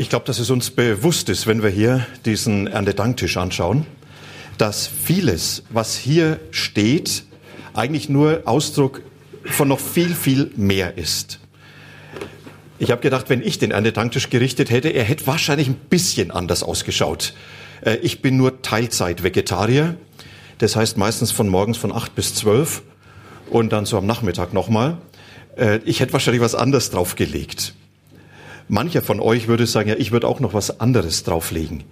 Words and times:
Ich 0.00 0.08
glaube, 0.08 0.24
dass 0.24 0.38
es 0.38 0.48
uns 0.48 0.70
bewusst 0.70 1.28
ist, 1.28 1.46
wenn 1.46 1.62
wir 1.62 1.68
hier 1.68 2.06
diesen 2.24 2.66
Erntedanktisch 2.66 3.36
anschauen, 3.36 3.84
dass 4.56 4.86
vieles, 4.86 5.62
was 5.68 5.94
hier 5.94 6.40
steht, 6.52 7.24
eigentlich 7.74 8.08
nur 8.08 8.40
Ausdruck 8.46 9.02
von 9.44 9.68
noch 9.68 9.78
viel, 9.78 10.14
viel 10.14 10.52
mehr 10.56 10.96
ist. 10.96 11.38
Ich 12.78 12.90
habe 12.90 13.02
gedacht, 13.02 13.28
wenn 13.28 13.42
ich 13.42 13.58
den 13.58 13.72
Erntedanktisch 13.72 14.30
gerichtet 14.30 14.70
hätte, 14.70 14.88
er 14.88 15.04
hätte 15.04 15.26
wahrscheinlich 15.26 15.68
ein 15.68 15.74
bisschen 15.74 16.30
anders 16.30 16.62
ausgeschaut. 16.62 17.34
Äh, 17.82 17.96
ich 17.96 18.22
bin 18.22 18.38
nur 18.38 18.62
Teilzeit-Vegetarier. 18.62 19.96
Das 20.56 20.76
heißt 20.76 20.96
meistens 20.96 21.30
von 21.30 21.46
morgens 21.46 21.76
von 21.76 21.92
acht 21.92 22.14
bis 22.14 22.34
zwölf 22.34 22.80
und 23.50 23.70
dann 23.70 23.84
so 23.84 23.98
am 23.98 24.06
Nachmittag 24.06 24.54
nochmal. 24.54 24.96
Äh, 25.58 25.80
ich 25.84 26.00
hätte 26.00 26.14
wahrscheinlich 26.14 26.40
was 26.40 26.54
anderes 26.54 26.88
draufgelegt. 26.88 27.74
Mancher 28.70 29.02
von 29.02 29.20
euch 29.20 29.48
würde 29.48 29.66
sagen, 29.66 29.88
ja, 29.88 29.96
ich 29.96 30.12
würde 30.12 30.28
auch 30.28 30.40
noch 30.40 30.54
was 30.54 30.80
anderes 30.80 31.24
drauflegen, 31.24 31.82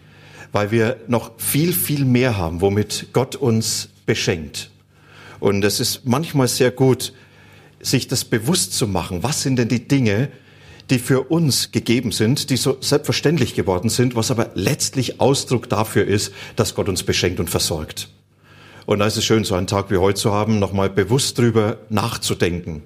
weil 0.52 0.70
wir 0.70 0.96
noch 1.08 1.32
viel, 1.36 1.72
viel 1.72 2.04
mehr 2.04 2.36
haben, 2.36 2.60
womit 2.60 3.08
Gott 3.12 3.34
uns 3.36 3.88
beschenkt. 4.06 4.70
Und 5.40 5.64
es 5.64 5.80
ist 5.80 6.06
manchmal 6.06 6.48
sehr 6.48 6.70
gut, 6.70 7.12
sich 7.80 8.08
das 8.08 8.24
bewusst 8.24 8.74
zu 8.74 8.86
machen. 8.86 9.22
Was 9.22 9.42
sind 9.42 9.56
denn 9.56 9.68
die 9.68 9.86
Dinge, 9.86 10.30
die 10.90 10.98
für 10.98 11.22
uns 11.22 11.72
gegeben 11.72 12.12
sind, 12.12 12.50
die 12.50 12.56
so 12.56 12.78
selbstverständlich 12.80 13.54
geworden 13.54 13.90
sind, 13.90 14.16
was 14.16 14.30
aber 14.30 14.50
letztlich 14.54 15.20
Ausdruck 15.20 15.68
dafür 15.68 16.06
ist, 16.06 16.32
dass 16.56 16.74
Gott 16.74 16.88
uns 16.88 17.02
beschenkt 17.02 17.40
und 17.40 17.50
versorgt. 17.50 18.08
Und 18.86 19.00
da 19.00 19.06
ist 19.06 19.16
es 19.16 19.24
schön, 19.24 19.44
so 19.44 19.54
einen 19.54 19.66
Tag 19.66 19.90
wie 19.90 19.98
heute 19.98 20.18
zu 20.18 20.32
haben, 20.32 20.58
nochmal 20.58 20.88
bewusst 20.88 21.38
drüber 21.38 21.78
nachzudenken. 21.90 22.82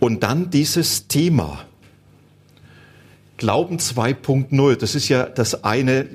Und 0.00 0.22
dann 0.22 0.50
dieses 0.50 1.06
Thema, 1.06 1.64
Glauben 3.42 3.78
2.0, 3.78 4.76
das 4.76 4.94
ist 4.94 5.08
ja 5.08 5.24
das 5.24 5.64
eine 5.64 6.06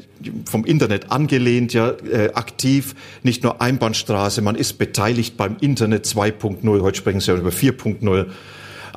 vom 0.49 0.63
Internet 0.63 1.11
angelehnt, 1.11 1.73
ja 1.73 1.89
äh, 1.89 2.31
aktiv, 2.33 2.95
nicht 3.21 3.43
nur 3.43 3.61
Einbahnstraße, 3.61 4.41
man 4.41 4.55
ist 4.55 4.77
beteiligt 4.77 5.35
beim 5.35 5.57
Internet 5.59 6.05
2.0, 6.05 6.81
heute 6.81 6.97
sprechen 6.97 7.19
Sie 7.19 7.29
ja 7.29 7.37
über 7.37 7.49
4.0 7.49 8.27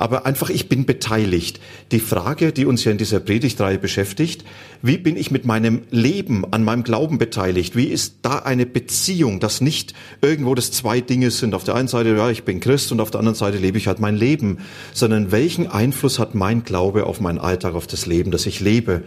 aber 0.01 0.25
einfach, 0.25 0.49
ich 0.49 0.71
bin 0.71 0.87
beteiligt. 0.87 1.61
Die 1.93 2.01
Frage, 2.01 2.53
die 2.53 2.65
uns 2.65 2.85
ja 2.85 2.91
in 2.91 2.97
dieser 2.97 3.21
Predigtreihe 3.21 3.77
beschäftigt, 3.79 4.47
wie 4.81 4.97
bin 4.97 5.15
ich 5.15 5.31
mit 5.31 5.45
meinem 5.45 5.83
Leben 5.91 6.51
an 6.51 6.65
meinem 6.65 6.85
Glauben 6.85 7.19
beteiligt? 7.19 7.77
Wie 7.77 7.85
ist 7.85 8.15
da 8.23 8.39
eine 8.39 8.65
Beziehung, 8.65 9.41
dass 9.41 9.61
nicht 9.61 9.93
irgendwo 10.23 10.55
das 10.55 10.73
zwei 10.73 11.03
Dinge 11.03 11.31
sind? 11.31 11.55
Auf 11.55 11.65
der 11.65 11.75
einen 11.75 11.87
Seite, 11.87 12.17
ja, 12.17 12.31
ich 12.31 12.45
bin 12.45 12.61
Christ 12.61 12.91
und 12.93 13.01
auf 13.01 13.11
der 13.11 13.19
anderen 13.19 13.35
Seite 13.35 13.59
lebe 13.59 13.77
ich 13.77 13.89
halt 13.89 14.01
mein 14.01 14.17
Leben, 14.17 14.61
sondern 14.95 15.33
welchen 15.33 15.67
Einfluss 15.67 16.19
hat 16.19 16.35
mein 16.35 16.65
Glaube 16.65 17.05
auf 17.05 17.21
meinen 17.21 17.39
Alltag, 17.39 17.75
auf 17.75 17.87
das 17.87 18.07
Leben, 18.07 18.31
das 18.31 18.47
ich 18.47 18.61
lebe? 18.61 19.03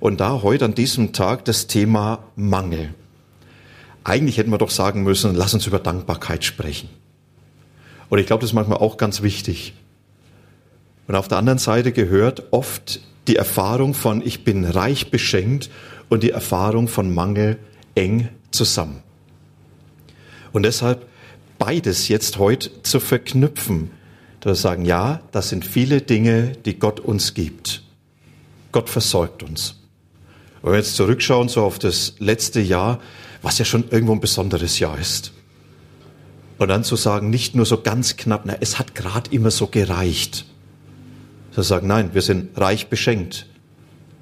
Und 0.00 0.20
da 0.20 0.40
heute 0.40 0.64
an 0.64 0.74
diesem 0.74 1.12
Tag 1.12 1.44
das 1.44 1.66
Thema 1.66 2.24
Mangel. 2.34 2.94
Eigentlich 4.04 4.38
hätten 4.38 4.50
wir 4.50 4.56
doch 4.56 4.70
sagen 4.70 5.02
müssen, 5.02 5.34
lass 5.34 5.52
uns 5.52 5.66
über 5.66 5.80
Dankbarkeit 5.80 6.46
sprechen. 6.46 6.88
Und 8.08 8.18
ich 8.18 8.26
glaube, 8.26 8.40
das 8.40 8.50
ist 8.50 8.54
manchmal 8.54 8.78
auch 8.78 8.96
ganz 8.96 9.20
wichtig. 9.20 9.74
Und 11.10 11.16
auf 11.16 11.26
der 11.26 11.38
anderen 11.38 11.58
Seite 11.58 11.90
gehört 11.90 12.52
oft 12.52 13.00
die 13.26 13.34
Erfahrung 13.34 13.94
von 13.94 14.24
ich 14.24 14.44
bin 14.44 14.64
reich 14.64 15.10
beschenkt 15.10 15.68
und 16.08 16.22
die 16.22 16.30
Erfahrung 16.30 16.86
von 16.86 17.12
Mangel 17.12 17.58
eng 17.96 18.28
zusammen. 18.52 19.02
Und 20.52 20.62
deshalb 20.62 21.08
beides 21.58 22.06
jetzt 22.06 22.38
heute 22.38 22.84
zu 22.84 23.00
verknüpfen, 23.00 23.90
dass 24.38 24.50
wir 24.52 24.54
sagen, 24.54 24.84
ja, 24.84 25.20
das 25.32 25.48
sind 25.48 25.66
viele 25.66 26.00
Dinge, 26.00 26.52
die 26.64 26.78
Gott 26.78 27.00
uns 27.00 27.34
gibt. 27.34 27.82
Gott 28.70 28.88
versorgt 28.88 29.42
uns. 29.42 29.80
Und 30.62 30.66
wenn 30.66 30.72
wir 30.74 30.78
jetzt 30.78 30.94
zurückschauen 30.94 31.48
so 31.48 31.64
auf 31.64 31.80
das 31.80 32.14
letzte 32.20 32.60
Jahr, 32.60 33.00
was 33.42 33.58
ja 33.58 33.64
schon 33.64 33.82
irgendwo 33.90 34.12
ein 34.12 34.20
besonderes 34.20 34.78
Jahr 34.78 34.96
ist. 34.96 35.32
Und 36.58 36.68
dann 36.68 36.84
zu 36.84 36.94
sagen, 36.94 37.30
nicht 37.30 37.56
nur 37.56 37.66
so 37.66 37.80
ganz 37.80 38.16
knapp, 38.16 38.42
na, 38.44 38.54
es 38.60 38.78
hat 38.78 38.94
gerade 38.94 39.28
immer 39.32 39.50
so 39.50 39.66
gereicht. 39.66 40.44
Sie 41.62 41.68
sagen, 41.68 41.86
nein, 41.86 42.10
wir 42.12 42.22
sind 42.22 42.58
reich 42.58 42.88
beschenkt. 42.88 43.46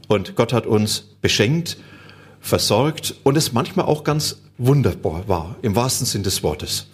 Und 0.09 0.37
Gott 0.37 0.53
hat 0.53 0.66
uns 0.66 1.04
beschenkt, 1.21 1.76
versorgt 2.41 3.15
und 3.25 3.37
es 3.37 3.53
manchmal 3.53 3.87
auch 3.87 4.04
ganz 4.04 4.38
wunderbar 4.56 5.28
war, 5.28 5.56
im 5.62 5.76
wahrsten 5.76 6.06
Sinn 6.06 6.22
des 6.22 6.43
Wortes. 6.43 6.87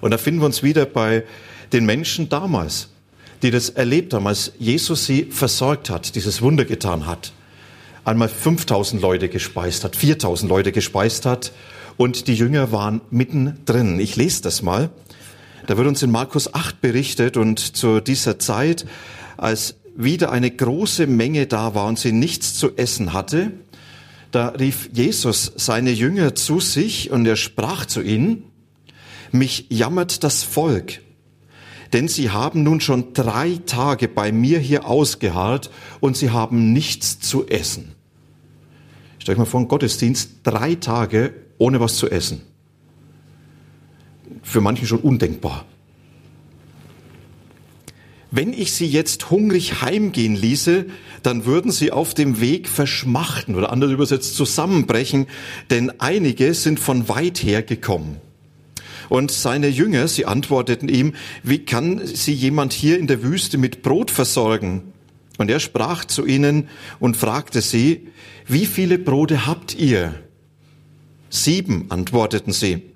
Und 0.00 0.10
da 0.10 0.18
finden 0.18 0.40
wir 0.40 0.46
uns 0.46 0.62
wieder 0.62 0.86
bei 0.86 1.24
den 1.72 1.84
Menschen 1.84 2.28
damals, 2.28 2.88
die 3.42 3.50
das 3.50 3.70
erlebt 3.70 4.12
haben, 4.14 4.26
als 4.26 4.52
Jesus 4.58 5.06
sie 5.06 5.24
versorgt 5.24 5.90
hat, 5.90 6.14
dieses 6.14 6.42
Wunder 6.42 6.64
getan 6.64 7.06
hat. 7.06 7.32
Einmal 8.04 8.28
5000 8.28 9.00
Leute 9.00 9.28
gespeist 9.28 9.84
hat, 9.84 9.96
4000 9.96 10.48
Leute 10.48 10.72
gespeist 10.72 11.26
hat 11.26 11.52
und 11.96 12.28
die 12.28 12.34
Jünger 12.34 12.72
waren 12.72 13.02
mittendrin. 13.10 14.00
Ich 14.00 14.16
lese 14.16 14.42
das 14.42 14.62
mal. 14.62 14.90
Da 15.66 15.76
wird 15.76 15.86
uns 15.86 16.02
in 16.02 16.10
Markus 16.10 16.52
8 16.52 16.80
berichtet 16.80 17.36
und 17.36 17.58
zu 17.58 18.00
dieser 18.00 18.38
Zeit 18.38 18.86
als 19.40 19.76
wieder 19.96 20.30
eine 20.30 20.50
große 20.50 21.06
Menge 21.06 21.46
da 21.46 21.74
war 21.74 21.86
und 21.86 21.98
sie 21.98 22.12
nichts 22.12 22.54
zu 22.54 22.76
essen 22.76 23.12
hatte, 23.12 23.52
da 24.30 24.48
rief 24.48 24.90
Jesus 24.92 25.52
seine 25.56 25.90
Jünger 25.90 26.34
zu 26.34 26.60
sich 26.60 27.10
und 27.10 27.26
er 27.26 27.36
sprach 27.36 27.86
zu 27.86 28.02
ihnen, 28.02 28.44
mich 29.32 29.66
jammert 29.70 30.22
das 30.24 30.42
Volk, 30.42 31.00
denn 31.92 32.06
sie 32.06 32.30
haben 32.30 32.62
nun 32.62 32.80
schon 32.80 33.12
drei 33.14 33.58
Tage 33.66 34.08
bei 34.08 34.30
mir 34.30 34.58
hier 34.58 34.86
ausgeharrt 34.86 35.70
und 36.00 36.16
sie 36.16 36.30
haben 36.30 36.72
nichts 36.72 37.18
zu 37.18 37.46
essen. 37.46 37.92
Stell 39.18 39.34
euch 39.34 39.38
mal 39.38 39.44
vor, 39.46 39.60
ein 39.60 39.68
Gottesdienst, 39.68 40.40
drei 40.44 40.74
Tage 40.76 41.34
ohne 41.58 41.80
was 41.80 41.96
zu 41.96 42.08
essen. 42.10 42.42
Für 44.42 44.60
manche 44.60 44.86
schon 44.86 45.00
undenkbar. 45.00 45.64
Wenn 48.30 48.52
ich 48.52 48.72
sie 48.72 48.86
jetzt 48.86 49.30
hungrig 49.30 49.82
heimgehen 49.82 50.36
ließe, 50.36 50.86
dann 51.22 51.46
würden 51.46 51.72
sie 51.72 51.90
auf 51.90 52.14
dem 52.14 52.40
Weg 52.40 52.68
verschmachten 52.68 53.56
oder 53.56 53.72
anders 53.72 53.90
übersetzt 53.90 54.36
zusammenbrechen, 54.36 55.26
denn 55.70 55.92
einige 55.98 56.54
sind 56.54 56.78
von 56.78 57.08
weit 57.08 57.42
her 57.42 57.62
gekommen. 57.62 58.18
Und 59.08 59.32
seine 59.32 59.66
Jünger, 59.66 60.06
sie 60.06 60.26
antworteten 60.26 60.88
ihm, 60.88 61.14
wie 61.42 61.58
kann 61.64 62.06
sie 62.06 62.32
jemand 62.32 62.72
hier 62.72 62.98
in 63.00 63.08
der 63.08 63.24
Wüste 63.24 63.58
mit 63.58 63.82
Brot 63.82 64.12
versorgen? 64.12 64.92
Und 65.38 65.50
er 65.50 65.58
sprach 65.58 66.04
zu 66.04 66.24
ihnen 66.24 66.68
und 67.00 67.16
fragte 67.16 67.60
sie, 67.60 68.08
wie 68.46 68.66
viele 68.66 68.98
Brote 68.98 69.46
habt 69.46 69.74
ihr? 69.74 70.14
Sieben, 71.30 71.86
antworteten 71.88 72.52
sie. 72.52 72.89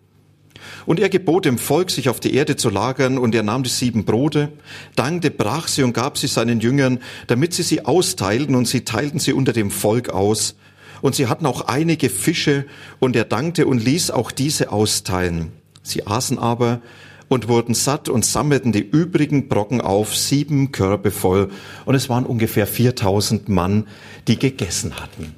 Und 0.87 1.00
er 1.00 1.09
gebot 1.09 1.45
dem 1.45 1.59
Volk, 1.59 1.91
sich 1.91 2.09
auf 2.09 2.21
die 2.21 2.34
Erde 2.34 2.56
zu 2.56 2.71
lagern, 2.71 3.19
und 3.19 3.34
er 3.34 3.43
nahm 3.43 3.62
die 3.62 3.71
sieben 3.71 4.05
Brote, 4.05 4.53
dankte, 4.97 5.31
brach 5.31 5.69
sie 5.69 5.83
und 5.83 5.93
gab 5.93 6.19
sie 6.19 6.27
seinen 6.27 6.61
Jüngern, 6.61 7.00
damit 7.27 7.55
sie 7.55 7.62
sie 7.62 7.84
austeilten, 7.84 8.55
und 8.55 8.69
sie 8.69 8.84
teilten 8.84 9.19
sie 9.19 9.33
unter 9.33 9.53
dem 9.53 9.71
Volk 9.71 10.11
aus. 10.11 10.56
Und 11.00 11.14
sie 11.14 11.26
hatten 11.26 11.47
auch 11.47 11.62
einige 11.62 12.11
Fische, 12.11 12.67
und 12.99 13.17
er 13.17 13.25
dankte 13.25 13.67
und 13.67 13.85
ließ 13.85 14.11
auch 14.11 14.31
diese 14.31 14.73
austeilen. 14.73 15.53
Sie 15.82 16.06
aßen 16.06 16.38
aber 16.38 16.81
und 17.29 17.49
wurden 17.49 17.75
satt 17.75 18.08
und 18.08 18.25
sammelten 18.25 18.73
die 18.73 18.87
übrigen 18.87 19.49
Brocken 19.49 19.81
auf, 19.81 20.17
sieben 20.17 20.73
Körbe 20.73 21.11
voll, 21.11 21.50
und 21.85 21.94
es 21.94 22.08
waren 22.08 22.26
ungefähr 22.26 22.67
4000 22.67 23.49
Mann, 23.49 23.87
die 24.29 24.38
gegessen 24.38 25.00
hatten. 25.00 25.35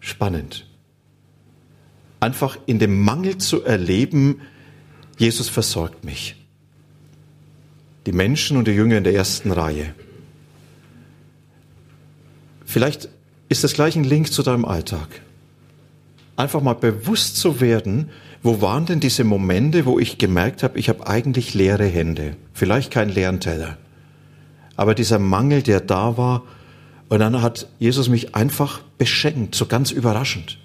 Spannend 0.00 0.65
einfach 2.26 2.58
in 2.66 2.80
dem 2.80 3.00
Mangel 3.02 3.38
zu 3.38 3.62
erleben, 3.62 4.40
Jesus 5.16 5.48
versorgt 5.48 6.04
mich. 6.04 6.34
Die 8.04 8.12
Menschen 8.12 8.56
und 8.56 8.66
die 8.66 8.72
Jünger 8.72 8.98
in 8.98 9.04
der 9.04 9.14
ersten 9.14 9.52
Reihe. 9.52 9.94
Vielleicht 12.64 13.08
ist 13.48 13.62
das 13.62 13.74
gleich 13.74 13.94
ein 13.94 14.02
Link 14.02 14.32
zu 14.32 14.42
deinem 14.42 14.64
Alltag. 14.64 15.08
Einfach 16.34 16.62
mal 16.62 16.74
bewusst 16.74 17.36
zu 17.36 17.60
werden, 17.60 18.10
wo 18.42 18.60
waren 18.60 18.86
denn 18.86 18.98
diese 18.98 19.22
Momente, 19.22 19.86
wo 19.86 20.00
ich 20.00 20.18
gemerkt 20.18 20.64
habe, 20.64 20.80
ich 20.80 20.88
habe 20.88 21.06
eigentlich 21.06 21.54
leere 21.54 21.86
Hände, 21.86 22.36
vielleicht 22.52 22.90
keinen 22.90 23.10
leeren 23.10 23.38
Teller. 23.38 23.78
Aber 24.74 24.96
dieser 24.96 25.20
Mangel, 25.20 25.62
der 25.62 25.80
da 25.80 26.16
war 26.16 26.42
Und 27.08 27.20
dann 27.20 27.40
hat 27.40 27.68
Jesus 27.78 28.08
mich 28.08 28.34
einfach 28.34 28.80
beschenkt, 28.98 29.54
so 29.54 29.66
ganz 29.66 29.92
überraschend. 29.92 30.58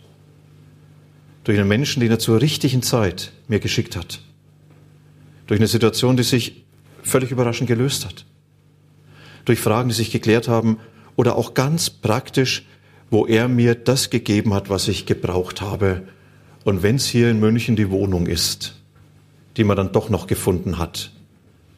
Durch 1.43 1.57
einen 1.57 1.67
Menschen, 1.67 2.01
den 2.01 2.11
er 2.11 2.19
zur 2.19 2.41
richtigen 2.41 2.83
Zeit 2.83 3.31
mir 3.47 3.59
geschickt 3.59 3.95
hat. 3.95 4.21
Durch 5.47 5.59
eine 5.59 5.67
Situation, 5.67 6.17
die 6.17 6.23
sich 6.23 6.63
völlig 7.03 7.31
überraschend 7.31 7.67
gelöst 7.67 8.05
hat. 8.05 8.25
Durch 9.45 9.59
Fragen, 9.59 9.89
die 9.89 9.95
sich 9.95 10.11
geklärt 10.11 10.47
haben 10.47 10.77
oder 11.15 11.35
auch 11.35 11.53
ganz 11.53 11.89
praktisch, 11.89 12.65
wo 13.09 13.25
er 13.25 13.47
mir 13.47 13.75
das 13.75 14.09
gegeben 14.09 14.53
hat, 14.53 14.69
was 14.69 14.87
ich 14.87 15.05
gebraucht 15.05 15.61
habe. 15.61 16.03
Und 16.63 16.83
wenn 16.83 16.95
es 16.95 17.07
hier 17.07 17.29
in 17.29 17.39
München 17.39 17.75
die 17.75 17.89
Wohnung 17.89 18.27
ist, 18.27 18.75
die 19.57 19.63
man 19.63 19.75
dann 19.75 19.91
doch 19.91 20.09
noch 20.09 20.27
gefunden 20.27 20.77
hat, 20.77 21.11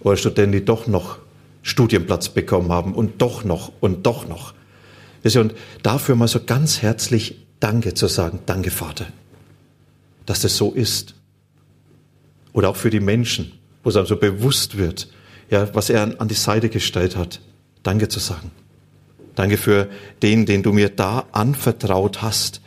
oder 0.01 0.17
Studenten, 0.17 0.51
die 0.51 0.65
doch 0.65 0.85
noch 0.87 1.19
Studienplatz 1.61 2.29
bekommen 2.29 2.71
haben 2.71 2.93
und 2.93 3.21
doch 3.21 3.43
noch 3.43 3.71
und 3.79 4.05
doch 4.05 4.27
noch. 4.27 4.53
Und 5.23 5.55
dafür 5.81 6.15
mal 6.15 6.27
so 6.27 6.41
ganz 6.43 6.81
herzlich 6.81 7.39
Danke 7.61 7.93
zu 7.93 8.07
sagen. 8.07 8.39
Danke, 8.45 8.69
Vater, 8.69 9.05
dass 10.25 10.41
das 10.41 10.55
so 10.57 10.71
ist. 10.71 11.15
Oder 12.53 12.69
auch 12.69 12.75
für 12.75 12.89
die 12.89 12.99
Menschen, 12.99 13.51
wo 13.83 13.89
es 13.89 13.95
einem 13.95 14.05
so 14.05 14.17
bewusst 14.17 14.77
wird, 14.77 15.09
ja, 15.49 15.73
was 15.73 15.89
er 15.89 16.19
an 16.19 16.27
die 16.27 16.33
Seite 16.33 16.69
gestellt 16.69 17.15
hat. 17.15 17.41
Danke 17.83 18.07
zu 18.07 18.19
sagen. 18.19 18.51
Danke 19.35 19.57
für 19.57 19.89
den, 20.21 20.45
den 20.45 20.63
du 20.63 20.71
mir 20.71 20.89
da 20.89 21.25
anvertraut 21.31 22.21
hast. 22.21 22.61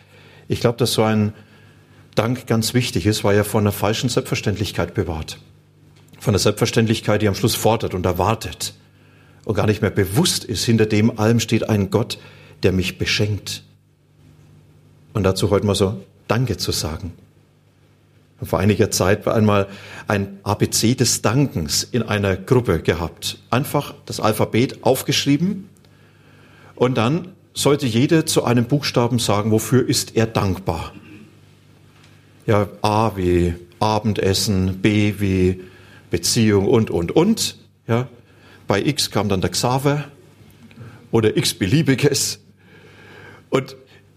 Ich 0.49 0.61
glaube, 0.61 0.79
dass 0.79 0.93
so 0.93 1.03
ein 1.03 1.33
Dank 2.15 2.47
ganz 2.47 2.75
wichtig 2.75 3.07
ist, 3.07 3.25
weil 3.25 3.37
er 3.37 3.45
von 3.45 3.63
einer 3.63 3.73
falschen 3.73 4.09
Selbstverständlichkeit 4.09 4.95
bewahrt. 4.95 5.39
Von 6.19 6.33
einer 6.33 6.39
Selbstverständlichkeit, 6.39 7.23
die 7.23 7.29
am 7.29 7.35
Schluss 7.35 7.55
fordert 7.55 7.95
und 7.95 8.07
erwartet 8.07 8.75
und 9.45 9.55
gar 9.55 9.67
nicht 9.67 9.83
mehr 9.83 9.91
bewusst 9.91 10.45
ist, 10.45 10.65
hinter 10.65 10.87
dem 10.87 11.19
allem 11.19 11.41
steht 11.41 11.69
ein 11.69 11.91
Gott, 11.91 12.19
der 12.63 12.73
mich 12.73 12.99
beschenkt. 12.99 13.63
Und 15.13 15.23
dazu 15.23 15.51
heute 15.51 15.67
mal 15.67 15.75
so 15.75 16.03
Danke 16.27 16.57
zu 16.57 16.73
sagen. 16.73 17.13
Vor 18.43 18.59
einiger 18.59 18.91
Zeit 18.91 19.27
einmal 19.27 19.67
ein 20.09 20.39
ABC 20.43 20.95
des 20.95 21.23
Dankens 21.23 21.85
in 21.85 22.03
einer 22.03 22.37
Gruppe 22.37 22.81
gehabt. 22.81 23.39
Einfach 23.51 23.95
das 24.05 24.21
Alphabet 24.21 24.85
aufgeschrieben 24.85 25.69
und 26.75 26.97
dann 26.99 27.29
sollte 27.55 27.87
jeder 27.87 28.27
zu 28.27 28.45
einem 28.45 28.67
Buchstaben 28.67 29.19
sagen, 29.19 29.51
wofür 29.51 29.89
ist 29.89 30.15
er 30.15 30.27
dankbar. 30.27 30.93
Ja, 32.47 32.69
A 32.83 33.17
wie 33.17 33.55
Abendessen, 33.81 34.83
B 34.83 35.15
wie 35.19 35.63
Beziehung 36.11 36.67
und, 36.67 36.91
und, 36.91 37.13
und. 37.13 37.57
Ja, 37.89 38.09
bei 38.67 38.83
X 38.83 39.11
kam 39.11 39.29
dann 39.29 39.41
der 39.41 39.51
Xaver 39.51 40.05
oder 41.11 41.37
X 41.37 41.55
beliebiges. 41.55 42.41
Und 43.49 43.77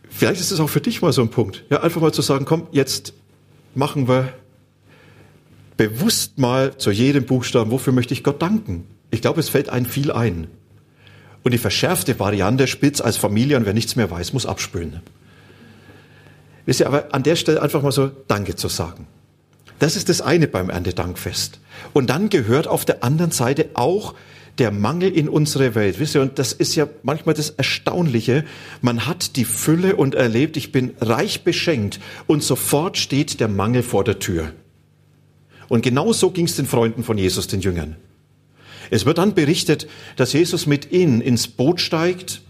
vielleicht 0.09 0.41
ist 0.41 0.51
es 0.51 0.59
auch 0.59 0.69
für 0.69 0.81
dich 0.81 1.01
mal 1.01 1.13
so 1.13 1.21
ein 1.21 1.29
Punkt. 1.29 1.63
Ja, 1.69 1.81
einfach 1.81 2.01
mal 2.01 2.11
zu 2.11 2.21
sagen, 2.21 2.45
komm, 2.45 2.67
jetzt 2.71 3.13
machen 3.75 4.07
wir 4.07 4.33
bewusst 5.77 6.37
mal 6.37 6.77
zu 6.77 6.91
jedem 6.91 7.25
Buchstaben, 7.25 7.71
wofür 7.71 7.93
möchte 7.93 8.13
ich 8.13 8.23
Gott 8.23 8.41
danken? 8.41 8.85
Ich 9.11 9.21
glaube, 9.21 9.39
es 9.39 9.49
fällt 9.49 9.69
einem 9.69 9.85
viel 9.85 10.11
ein. 10.11 10.47
Und 11.43 11.53
die 11.53 11.57
verschärfte 11.57 12.19
Variante, 12.19 12.67
Spitz 12.67 12.99
als 12.99 13.17
Familie 13.17 13.57
und 13.57 13.65
wer 13.65 13.73
nichts 13.73 13.95
mehr 13.95 14.11
weiß, 14.11 14.33
muss 14.33 14.45
abspülen. 14.45 15.01
Wisst 16.65 16.81
ihr, 16.81 16.87
aber 16.87 17.13
an 17.13 17.23
der 17.23 17.35
Stelle 17.35 17.61
einfach 17.61 17.81
mal 17.81 17.91
so 17.91 18.11
Danke 18.27 18.55
zu 18.55 18.67
sagen. 18.67 19.07
Das 19.79 19.95
ist 19.95 20.09
das 20.09 20.21
eine 20.21 20.47
beim 20.47 20.69
Erntedankfest. 20.69 21.59
Und 21.93 22.09
dann 22.09 22.29
gehört 22.29 22.67
auf 22.67 22.83
der 22.83 23.03
anderen 23.03 23.31
Seite 23.31 23.69
auch 23.73 24.13
der 24.57 24.71
Mangel 24.71 25.11
in 25.11 25.29
unsere 25.29 25.75
Welt. 25.75 25.99
Wisst 25.99 26.15
ihr, 26.15 26.21
und 26.21 26.39
das 26.39 26.53
ist 26.53 26.75
ja 26.75 26.87
manchmal 27.03 27.35
das 27.35 27.51
Erstaunliche. 27.51 28.43
Man 28.81 29.05
hat 29.05 29.35
die 29.35 29.45
Fülle 29.45 29.95
und 29.95 30.15
erlebt, 30.15 30.57
ich 30.57 30.71
bin 30.71 30.93
reich 30.99 31.43
beschenkt 31.43 31.99
und 32.27 32.43
sofort 32.43 32.97
steht 32.97 33.39
der 33.39 33.47
Mangel 33.47 33.83
vor 33.83 34.03
der 34.03 34.19
Tür. 34.19 34.51
Und 35.69 35.81
genau 35.81 36.11
so 36.13 36.31
ging 36.31 36.45
es 36.45 36.55
den 36.55 36.65
Freunden 36.65 37.03
von 37.03 37.17
Jesus, 37.17 37.47
den 37.47 37.61
Jüngern. 37.61 37.95
Es 38.89 39.05
wird 39.05 39.19
dann 39.19 39.35
berichtet, 39.35 39.87
dass 40.15 40.33
Jesus 40.33 40.65
mit 40.65 40.91
ihnen 40.91 41.21
ins 41.21 41.47
Boot 41.47 41.79
steigt. 41.79 42.41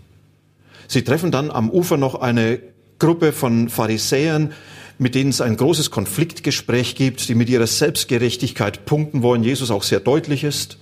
Sie 0.88 1.04
treffen 1.04 1.32
dann 1.32 1.52
am 1.52 1.70
Ufer 1.70 1.98
noch 1.98 2.16
eine 2.16 2.60
Gruppe 2.98 3.34
von 3.34 3.70
Pharisäern, 3.70 4.54
mit 4.98 5.16
denen 5.16 5.30
es 5.30 5.42
ein 5.42 5.56
großes 5.56 5.92
Konfliktgespräch 5.92 6.96
gibt, 6.96 7.28
die 7.30 7.36
mit 7.36 7.50
ihrer 7.50 7.68
Selbstgerechtigkeit 7.68 8.86
punkten 8.86 9.22
wollen, 9.22 9.44
Jesus 9.44 9.72
auch 9.72 9.84
sehr 9.84 10.02
deutlich 10.02 10.44
ist. 10.44 10.78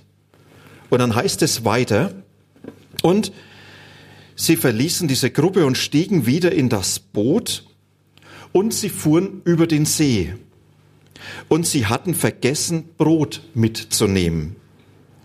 Und 0.90 0.98
dann 0.98 1.14
heißt 1.14 1.42
es 1.42 1.64
weiter, 1.64 2.12
und 3.02 3.32
sie 4.34 4.56
verließen 4.56 5.08
diese 5.08 5.30
Gruppe 5.30 5.66
und 5.66 5.76
stiegen 5.76 6.26
wieder 6.26 6.52
in 6.52 6.68
das 6.68 6.98
Boot 6.98 7.64
und 8.52 8.74
sie 8.74 8.88
fuhren 8.88 9.42
über 9.44 9.66
den 9.66 9.84
See. 9.84 10.34
Und 11.48 11.66
sie 11.66 11.86
hatten 11.86 12.14
vergessen, 12.14 12.90
Brot 12.96 13.42
mitzunehmen. 13.54 14.56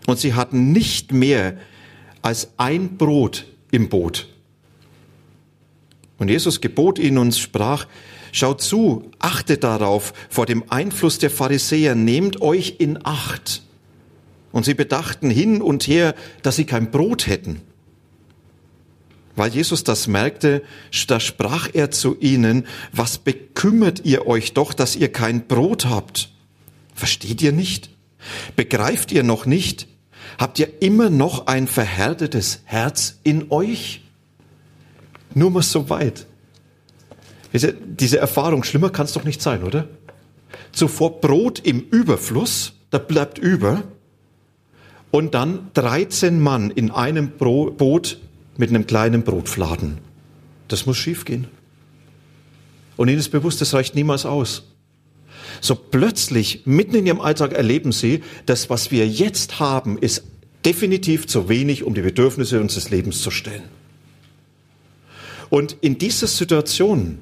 Und 0.06 0.18
sie 0.18 0.34
hatten 0.34 0.72
nicht 0.72 1.12
mehr 1.12 1.56
als 2.22 2.48
ein 2.56 2.96
Brot 2.96 3.46
im 3.70 3.88
Boot. 3.88 4.28
Und 6.18 6.28
Jesus 6.28 6.60
gebot 6.60 6.98
ihnen 6.98 7.18
und 7.18 7.34
sprach, 7.34 7.86
schaut 8.32 8.62
zu, 8.62 9.10
achtet 9.18 9.64
darauf 9.64 10.12
vor 10.28 10.46
dem 10.46 10.64
Einfluss 10.70 11.18
der 11.18 11.30
Pharisäer, 11.30 11.94
nehmt 11.94 12.40
euch 12.40 12.76
in 12.78 13.04
Acht. 13.04 13.63
Und 14.54 14.64
sie 14.64 14.74
bedachten 14.74 15.30
hin 15.30 15.60
und 15.60 15.88
her, 15.88 16.14
dass 16.42 16.54
sie 16.54 16.64
kein 16.64 16.92
Brot 16.92 17.26
hätten. 17.26 17.60
Weil 19.34 19.50
Jesus 19.50 19.82
das 19.82 20.06
merkte, 20.06 20.62
da 21.08 21.18
sprach 21.18 21.68
er 21.72 21.90
zu 21.90 22.16
ihnen, 22.20 22.68
was 22.92 23.18
bekümmert 23.18 24.04
ihr 24.04 24.28
euch 24.28 24.52
doch, 24.52 24.72
dass 24.72 24.94
ihr 24.94 25.10
kein 25.10 25.48
Brot 25.48 25.86
habt? 25.86 26.30
Versteht 26.94 27.42
ihr 27.42 27.50
nicht? 27.50 27.90
Begreift 28.54 29.10
ihr 29.10 29.24
noch 29.24 29.44
nicht? 29.44 29.88
Habt 30.38 30.60
ihr 30.60 30.80
immer 30.80 31.10
noch 31.10 31.48
ein 31.48 31.66
verhärtetes 31.66 32.60
Herz 32.62 33.18
in 33.24 33.50
euch? 33.50 34.02
Nur 35.34 35.50
mal 35.50 35.62
so 35.62 35.90
weit. 35.90 36.26
Diese 37.52 38.18
Erfahrung, 38.18 38.62
schlimmer 38.62 38.90
kann 38.90 39.06
es 39.06 39.14
doch 39.14 39.24
nicht 39.24 39.42
sein, 39.42 39.64
oder? 39.64 39.88
Zuvor 40.70 41.20
Brot 41.20 41.58
im 41.58 41.80
Überfluss, 41.80 42.74
da 42.90 42.98
bleibt 42.98 43.38
über. 43.38 43.82
Und 45.14 45.34
dann 45.34 45.70
13 45.74 46.40
Mann 46.40 46.72
in 46.72 46.90
einem 46.90 47.30
Boot 47.30 48.18
mit 48.56 48.70
einem 48.70 48.84
kleinen 48.84 49.22
Brotfladen. 49.22 49.98
Das 50.66 50.86
muss 50.86 50.96
schiefgehen. 50.96 51.46
Und 52.96 53.06
ihnen 53.06 53.20
ist 53.20 53.28
bewusst, 53.28 53.60
das 53.60 53.74
reicht 53.74 53.94
niemals 53.94 54.26
aus. 54.26 54.64
So 55.60 55.76
plötzlich, 55.76 56.62
mitten 56.64 56.96
in 56.96 57.06
ihrem 57.06 57.20
Alltag 57.20 57.52
erleben 57.52 57.92
sie, 57.92 58.24
dass 58.46 58.70
was 58.70 58.90
wir 58.90 59.06
jetzt 59.06 59.60
haben, 59.60 59.98
ist 59.98 60.24
definitiv 60.64 61.28
zu 61.28 61.48
wenig, 61.48 61.84
um 61.84 61.94
die 61.94 62.02
Bedürfnisse 62.02 62.60
unseres 62.60 62.90
Lebens 62.90 63.22
zu 63.22 63.30
stellen. 63.30 63.68
Und 65.48 65.76
in 65.80 65.96
dieser 65.96 66.26
Situation, 66.26 67.18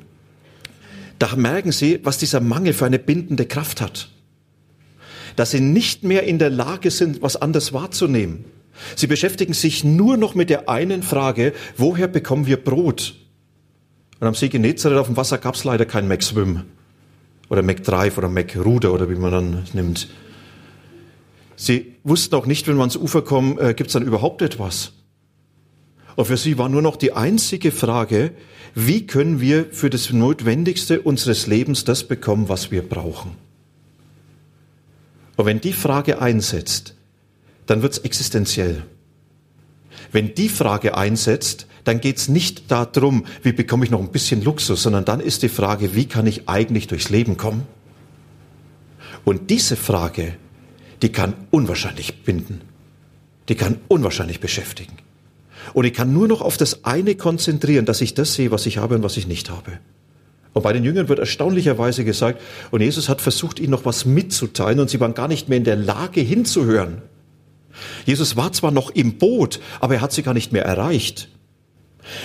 da 1.19 1.37
merken 1.37 1.73
sie, 1.73 2.01
was 2.05 2.17
dieser 2.17 2.41
Mangel 2.41 2.73
für 2.73 2.87
eine 2.87 2.99
bindende 2.99 3.45
Kraft 3.45 3.83
hat. 3.83 4.09
Dass 5.37 5.53
sie 5.53 5.61
nicht 5.61 6.05
mehr 6.05 6.25
in 6.25 6.39
der 6.39 6.51
Lage 6.51 6.91
sind, 6.91 7.23
was 7.23 7.37
anderes 7.37 7.73
wahrzunehmen. 7.73 8.45
Sie 8.97 9.07
beschäftigen 9.07 9.53
sich 9.53 9.85
nur 9.85 10.17
noch 10.17 10.35
mit 10.35 10.51
der 10.51 10.69
einen 10.69 11.03
Frage, 11.03 11.53
woher 11.77 12.09
bekommen 12.09 12.47
wir 12.47 12.57
Brot? 12.57 13.15
Und 14.21 14.29
am 14.29 14.35
See 14.35 14.49
Genezareth 14.49 14.99
auf 14.99 15.07
dem 15.07 15.17
Wasser 15.17 15.39
gab 15.39 15.55
es 15.55 15.65
leider 15.65 15.85
kein 15.85 16.09
McSwim 16.09 16.63
oder 17.49 17.63
McDrive 17.63 18.19
oder 18.19 18.29
McRuder 18.29 18.93
oder 18.93 19.11
wie 19.11 19.15
man 19.15 19.33
dann 19.33 19.65
nimmt. 19.73 20.09
Sie 21.57 21.97
wussten 22.03 22.35
auch 22.35 22.47
nicht, 22.47 22.67
wenn 22.67 22.77
wir 22.77 22.83
ans 22.83 22.97
Ufer 22.97 23.23
kommen, 23.23 23.59
äh, 23.59 23.75
gibt 23.75 23.89
es 23.89 23.93
dann 23.93 24.05
überhaupt 24.05 24.43
etwas? 24.43 24.93
Und 26.17 26.27
für 26.27 26.37
sie 26.37 26.59
war 26.59 26.69
nur 26.69 26.83
noch 26.83 26.97
die 26.97 27.13
einzige 27.13 27.73
Frage, 27.73 28.33
wie 28.75 29.07
können 29.07 29.41
wir 29.41 29.67
für 29.71 29.91
das 29.91 30.13
Notwendigste 30.13 31.03
unseres 31.03 31.47
Lebens 31.47 31.85
das 31.85 32.05
bekommen, 32.05 32.49
was 32.49 32.71
wir 32.71 32.83
brauchen? 32.83 33.42
Und 35.37 35.47
wenn 35.47 35.61
die 35.61 35.73
Frage 35.73 36.21
einsetzt, 36.21 36.95
dann 37.67 37.83
wird 37.83 37.93
es 37.93 37.99
existenziell. 37.99 38.85
Wenn 40.11 40.35
die 40.35 40.49
Frage 40.49 40.97
einsetzt, 40.97 41.67
dann 41.85 42.01
geht 42.01 42.19
es 42.19 42.29
nicht 42.29 42.71
darum, 42.71 43.25
wie 43.43 43.53
bekomme 43.53 43.85
ich 43.85 43.91
noch 43.91 44.01
ein 44.01 44.13
bisschen 44.13 44.43
Luxus, 44.43 44.83
sondern 44.83 45.05
dann 45.05 45.21
ist 45.21 45.43
die 45.43 45.49
Frage, 45.49 45.95
wie 45.95 46.07
kann 46.07 46.27
ich 46.27 46.49
eigentlich 46.49 46.87
durchs 46.87 47.09
Leben 47.09 47.37
kommen? 47.37 47.67
Und 49.25 49.51
diese 49.51 49.77
Frage, 49.77 50.35
die 51.01 51.11
kann 51.11 51.35
unwahrscheinlich 51.51 52.23
binden. 52.23 52.61
Die 53.49 53.57
kann 53.57 53.79
unwahrscheinlich 53.89 54.41
beschäftigen. 54.41 54.97
Und 55.73 55.85
ich 55.85 55.95
kann 55.95 56.13
nur 56.13 56.29
noch 56.29 56.41
auf 56.41 56.57
das 56.57 56.85
eine 56.85 57.15
konzentrieren, 57.15 57.87
dass 57.87 58.01
ich 58.01 58.15
das 58.15 58.35
sehe, 58.35 58.51
was 58.51 58.67
ich 58.67 58.79
habe 58.79 58.95
und 58.95 59.03
was 59.03 59.17
ich 59.17 59.27
nicht 59.27 59.51
habe. 59.51 59.79
Und 60.53 60.63
bei 60.63 60.73
den 60.73 60.85
Jüngern 60.85 61.09
wird 61.09 61.19
erstaunlicherweise 61.19 62.05
gesagt, 62.05 62.41
und 62.71 62.81
Jesus 62.81 63.09
hat 63.09 63.21
versucht, 63.21 63.59
ihnen 63.59 63.71
noch 63.71 63.85
was 63.85 64.05
mitzuteilen, 64.05 64.81
und 64.81 64.91
sie 64.91 65.01
waren 65.01 65.15
gar 65.15 65.29
nicht 65.29 65.49
mehr 65.49 65.59
in 65.59 65.65
der 65.65 65.77
Lage 65.77 66.21
hinzuhören. 66.21 67.03
Jesus 68.05 68.37
war 68.37 68.53
zwar 68.53 68.71
noch 68.71 68.91
im 68.91 69.19
Boot, 69.19 69.61
aber 69.81 69.95
er 69.95 70.01
hat 70.03 70.13
sie 70.13 70.23
gar 70.23 70.35
nicht 70.35 70.53
mehr 70.53 70.65
erreicht. 70.65 71.29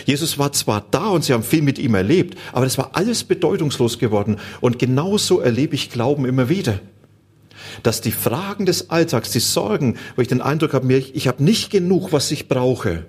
Jesus 0.06 0.38
war 0.38 0.52
zwar 0.52 0.86
da 0.92 1.10
und 1.10 1.24
sie 1.24 1.34
haben 1.34 1.44
viel 1.44 1.62
mit 1.62 1.78
ihm 1.80 1.96
erlebt, 1.96 2.38
aber 2.52 2.66
das 2.66 2.78
war 2.78 2.92
alles 2.94 3.24
bedeutungslos 3.24 4.00
geworden. 4.00 4.38
Und 4.60 4.80
genauso 4.80 5.40
erlebe 5.40 5.76
ich 5.76 5.92
Glauben 5.92 6.26
immer 6.26 6.50
wieder. 6.50 6.80
Dass 7.84 8.02
die 8.02 8.12
Fragen 8.12 8.66
des 8.66 8.90
Alltags, 8.90 9.32
die 9.32 9.40
Sorgen, 9.40 9.98
wo 10.16 10.22
ich 10.22 10.28
den 10.28 10.42
Eindruck 10.42 10.74
habe, 10.74 10.92
ich 10.94 11.28
habe 11.28 11.44
nicht 11.44 11.70
genug, 11.70 12.12
was 12.12 12.32
ich 12.32 12.48
brauche, 12.48 13.06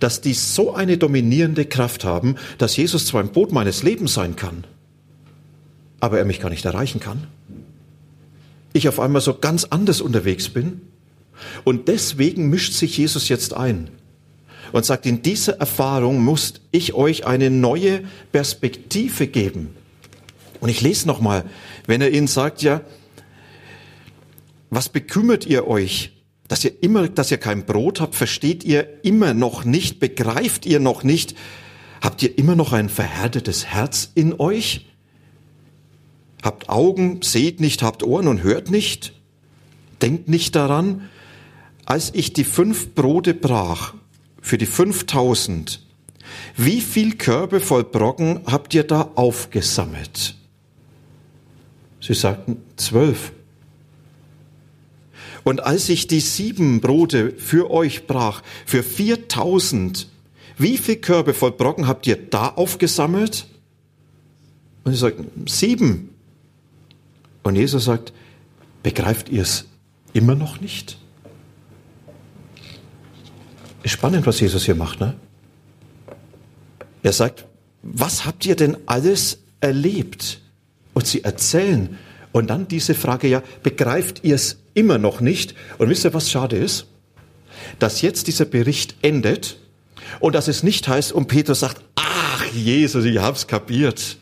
dass 0.00 0.20
die 0.20 0.34
so 0.34 0.74
eine 0.74 0.98
dominierende 0.98 1.64
Kraft 1.64 2.04
haben, 2.04 2.36
dass 2.58 2.76
Jesus 2.76 3.06
zwar 3.06 3.20
im 3.20 3.28
Boot 3.28 3.52
meines 3.52 3.82
Lebens 3.82 4.14
sein 4.14 4.34
kann, 4.34 4.64
aber 6.00 6.18
er 6.18 6.24
mich 6.24 6.40
gar 6.40 6.50
nicht 6.50 6.64
erreichen 6.64 7.00
kann. 7.00 7.26
Ich 8.72 8.88
auf 8.88 8.98
einmal 8.98 9.20
so 9.20 9.34
ganz 9.34 9.64
anders 9.64 10.00
unterwegs 10.00 10.48
bin. 10.48 10.80
Und 11.64 11.88
deswegen 11.88 12.50
mischt 12.50 12.74
sich 12.74 12.98
Jesus 12.98 13.28
jetzt 13.28 13.54
ein 13.54 13.88
und 14.72 14.84
sagt, 14.84 15.06
in 15.06 15.22
dieser 15.22 15.54
Erfahrung 15.58 16.22
muss 16.22 16.54
ich 16.70 16.94
euch 16.94 17.26
eine 17.26 17.50
neue 17.50 18.02
Perspektive 18.32 19.26
geben. 19.26 19.74
Und 20.60 20.68
ich 20.68 20.80
lese 20.80 21.06
nochmal, 21.06 21.44
wenn 21.86 22.02
er 22.02 22.10
ihnen 22.10 22.26
sagt, 22.26 22.62
ja, 22.62 22.82
was 24.68 24.88
bekümmert 24.88 25.46
ihr 25.46 25.66
euch, 25.66 26.12
dass 26.50 26.64
ihr 26.64 26.82
immer, 26.82 27.08
dass 27.08 27.30
ihr 27.30 27.38
kein 27.38 27.64
Brot 27.64 28.00
habt, 28.00 28.16
versteht 28.16 28.64
ihr 28.64 29.04
immer 29.04 29.34
noch 29.34 29.64
nicht, 29.64 30.00
begreift 30.00 30.66
ihr 30.66 30.80
noch 30.80 31.04
nicht, 31.04 31.36
habt 32.00 32.24
ihr 32.24 32.36
immer 32.38 32.56
noch 32.56 32.72
ein 32.72 32.88
verhärtetes 32.88 33.66
Herz 33.66 34.10
in 34.16 34.34
euch? 34.40 34.88
Habt 36.42 36.68
Augen, 36.68 37.22
seht 37.22 37.60
nicht, 37.60 37.84
habt 37.84 38.02
Ohren 38.02 38.26
und 38.26 38.42
hört 38.42 38.68
nicht? 38.68 39.12
Denkt 40.02 40.28
nicht 40.28 40.56
daran, 40.56 41.08
als 41.84 42.12
ich 42.14 42.32
die 42.32 42.42
fünf 42.42 42.96
Brote 42.96 43.32
brach 43.32 43.94
für 44.42 44.58
die 44.58 44.66
5000. 44.66 45.86
Wie 46.56 46.80
viel 46.80 47.14
Körbe 47.14 47.60
voll 47.60 47.84
Brocken 47.84 48.40
habt 48.46 48.74
ihr 48.74 48.82
da 48.82 49.12
aufgesammelt? 49.14 50.34
Sie 52.00 52.14
sagten 52.14 52.56
zwölf. 52.74 53.30
Und 55.44 55.62
als 55.62 55.88
ich 55.88 56.06
die 56.06 56.20
sieben 56.20 56.80
Brote 56.80 57.32
für 57.32 57.70
euch 57.70 58.06
brach, 58.06 58.42
für 58.66 58.82
4000, 58.82 60.08
wie 60.58 60.76
viel 60.76 60.96
Körbe 60.96 61.32
voll 61.32 61.52
Brocken 61.52 61.86
habt 61.86 62.06
ihr 62.06 62.16
da 62.16 62.48
aufgesammelt? 62.48 63.46
Und 64.84 64.92
sie 64.92 64.98
sagten, 64.98 65.30
sieben. 65.46 66.10
Und 67.42 67.56
Jesus 67.56 67.86
sagt, 67.86 68.12
begreift 68.82 69.28
ihr 69.28 69.42
es 69.42 69.66
immer 70.12 70.34
noch 70.34 70.60
nicht? 70.60 70.98
Ist 73.82 73.92
spannend, 73.92 74.26
was 74.26 74.40
Jesus 74.40 74.66
hier 74.66 74.74
macht, 74.74 75.00
ne? 75.00 75.14
Er 77.02 77.12
sagt, 77.12 77.46
was 77.82 78.26
habt 78.26 78.44
ihr 78.44 78.56
denn 78.56 78.76
alles 78.86 79.38
erlebt? 79.60 80.42
Und 80.92 81.06
sie 81.06 81.24
erzählen. 81.24 81.98
Und 82.32 82.50
dann 82.50 82.68
diese 82.68 82.94
Frage, 82.94 83.28
ja, 83.28 83.42
begreift 83.62 84.22
ihr 84.22 84.34
es 84.34 84.58
immer 84.80 84.98
noch 84.98 85.20
nicht? 85.20 85.54
Und 85.78 85.90
wisst 85.90 86.04
ihr, 86.04 86.14
was 86.14 86.30
schade 86.30 86.56
ist? 86.56 86.86
Dass 87.78 88.00
jetzt 88.00 88.26
dieser 88.26 88.46
Bericht 88.46 88.96
endet 89.02 89.58
und 90.18 90.34
dass 90.34 90.48
es 90.48 90.62
nicht 90.62 90.88
heißt, 90.88 91.12
und 91.12 91.28
Petrus 91.28 91.60
sagt, 91.60 91.82
ach 91.94 92.46
Jesus, 92.46 93.04
ich 93.04 93.18
hab's 93.18 93.46
kapiert. 93.46 94.16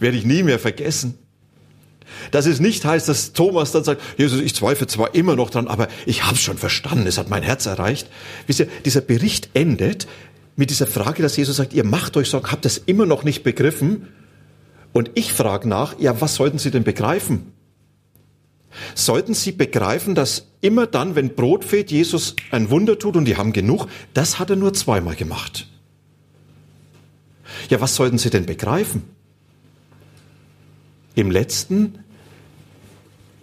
Werde 0.00 0.16
ich 0.16 0.24
nie 0.24 0.42
mehr 0.42 0.58
vergessen. 0.58 1.18
Dass 2.30 2.46
es 2.46 2.60
nicht 2.60 2.84
heißt, 2.84 3.08
dass 3.08 3.34
Thomas 3.34 3.72
dann 3.72 3.84
sagt, 3.84 4.00
Jesus, 4.16 4.40
ich 4.40 4.54
zweifle 4.54 4.86
zwar 4.86 5.14
immer 5.14 5.36
noch 5.36 5.50
dran, 5.50 5.68
aber 5.68 5.88
ich 6.06 6.24
habe 6.24 6.34
es 6.34 6.40
schon 6.40 6.56
verstanden, 6.56 7.06
es 7.06 7.18
hat 7.18 7.28
mein 7.28 7.42
Herz 7.42 7.66
erreicht. 7.66 8.08
Wisst 8.46 8.60
ihr, 8.60 8.68
dieser 8.84 9.02
Bericht 9.02 9.50
endet 9.54 10.06
mit 10.56 10.70
dieser 10.70 10.86
Frage, 10.86 11.22
dass 11.22 11.36
Jesus 11.36 11.56
sagt, 11.56 11.74
ihr 11.74 11.84
macht 11.84 12.16
euch 12.16 12.30
Sorgen, 12.30 12.50
habt 12.50 12.64
das 12.64 12.78
immer 12.78 13.04
noch 13.04 13.22
nicht 13.22 13.42
begriffen. 13.42 14.08
Und 14.92 15.10
ich 15.14 15.32
frage 15.32 15.68
nach, 15.68 15.98
ja, 16.00 16.20
was 16.20 16.36
sollten 16.36 16.58
Sie 16.58 16.70
denn 16.70 16.84
begreifen? 16.84 17.52
Sollten 18.94 19.34
Sie 19.34 19.52
begreifen, 19.52 20.14
dass 20.14 20.48
immer 20.60 20.86
dann, 20.86 21.14
wenn 21.14 21.34
Brot 21.34 21.64
fehlt, 21.64 21.90
Jesus 21.90 22.36
ein 22.50 22.70
Wunder 22.70 22.98
tut 22.98 23.16
und 23.16 23.24
die 23.24 23.36
haben 23.36 23.52
genug, 23.52 23.86
das 24.14 24.38
hat 24.38 24.50
er 24.50 24.56
nur 24.56 24.74
zweimal 24.74 25.14
gemacht. 25.14 25.66
Ja, 27.68 27.80
was 27.80 27.94
sollten 27.94 28.18
Sie 28.18 28.30
denn 28.30 28.46
begreifen? 28.46 29.02
Im 31.14 31.30
letzten 31.30 31.98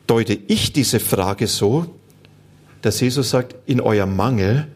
deute 0.08 0.34
ich 0.34 0.74
diese 0.74 1.00
Frage 1.00 1.48
so, 1.48 1.94
dass 2.82 3.00
Jesus 3.00 3.30
sagt, 3.30 3.56
in 3.66 3.82
eurem 3.82 4.16
Mangel 4.16 4.68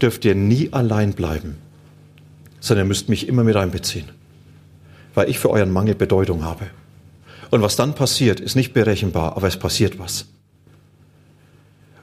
dürft 0.00 0.24
ihr 0.24 0.34
nie 0.34 0.72
allein 0.72 1.14
bleiben, 1.14 1.56
sondern 2.60 2.86
ihr 2.86 2.88
müsst 2.88 3.08
mich 3.08 3.28
immer 3.28 3.44
mit 3.44 3.56
einbeziehen, 3.56 4.10
weil 5.14 5.28
ich 5.30 5.38
für 5.38 5.50
euren 5.50 5.72
Mangel 5.72 5.94
Bedeutung 5.94 6.44
habe. 6.44 6.66
Und 7.50 7.62
was 7.62 7.76
dann 7.76 7.94
passiert, 7.94 8.40
ist 8.40 8.56
nicht 8.56 8.72
berechenbar, 8.72 9.36
aber 9.36 9.48
es 9.48 9.56
passiert 9.56 9.98
was. 9.98 10.26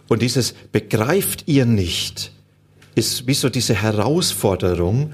Und 0.08 0.22
dieses 0.22 0.54
begreift 0.72 1.48
ihr 1.48 1.66
nicht, 1.66 2.32
ist 2.96 3.28
wie 3.28 3.34
so 3.34 3.50
diese 3.50 3.74
Herausforderung, 3.74 5.14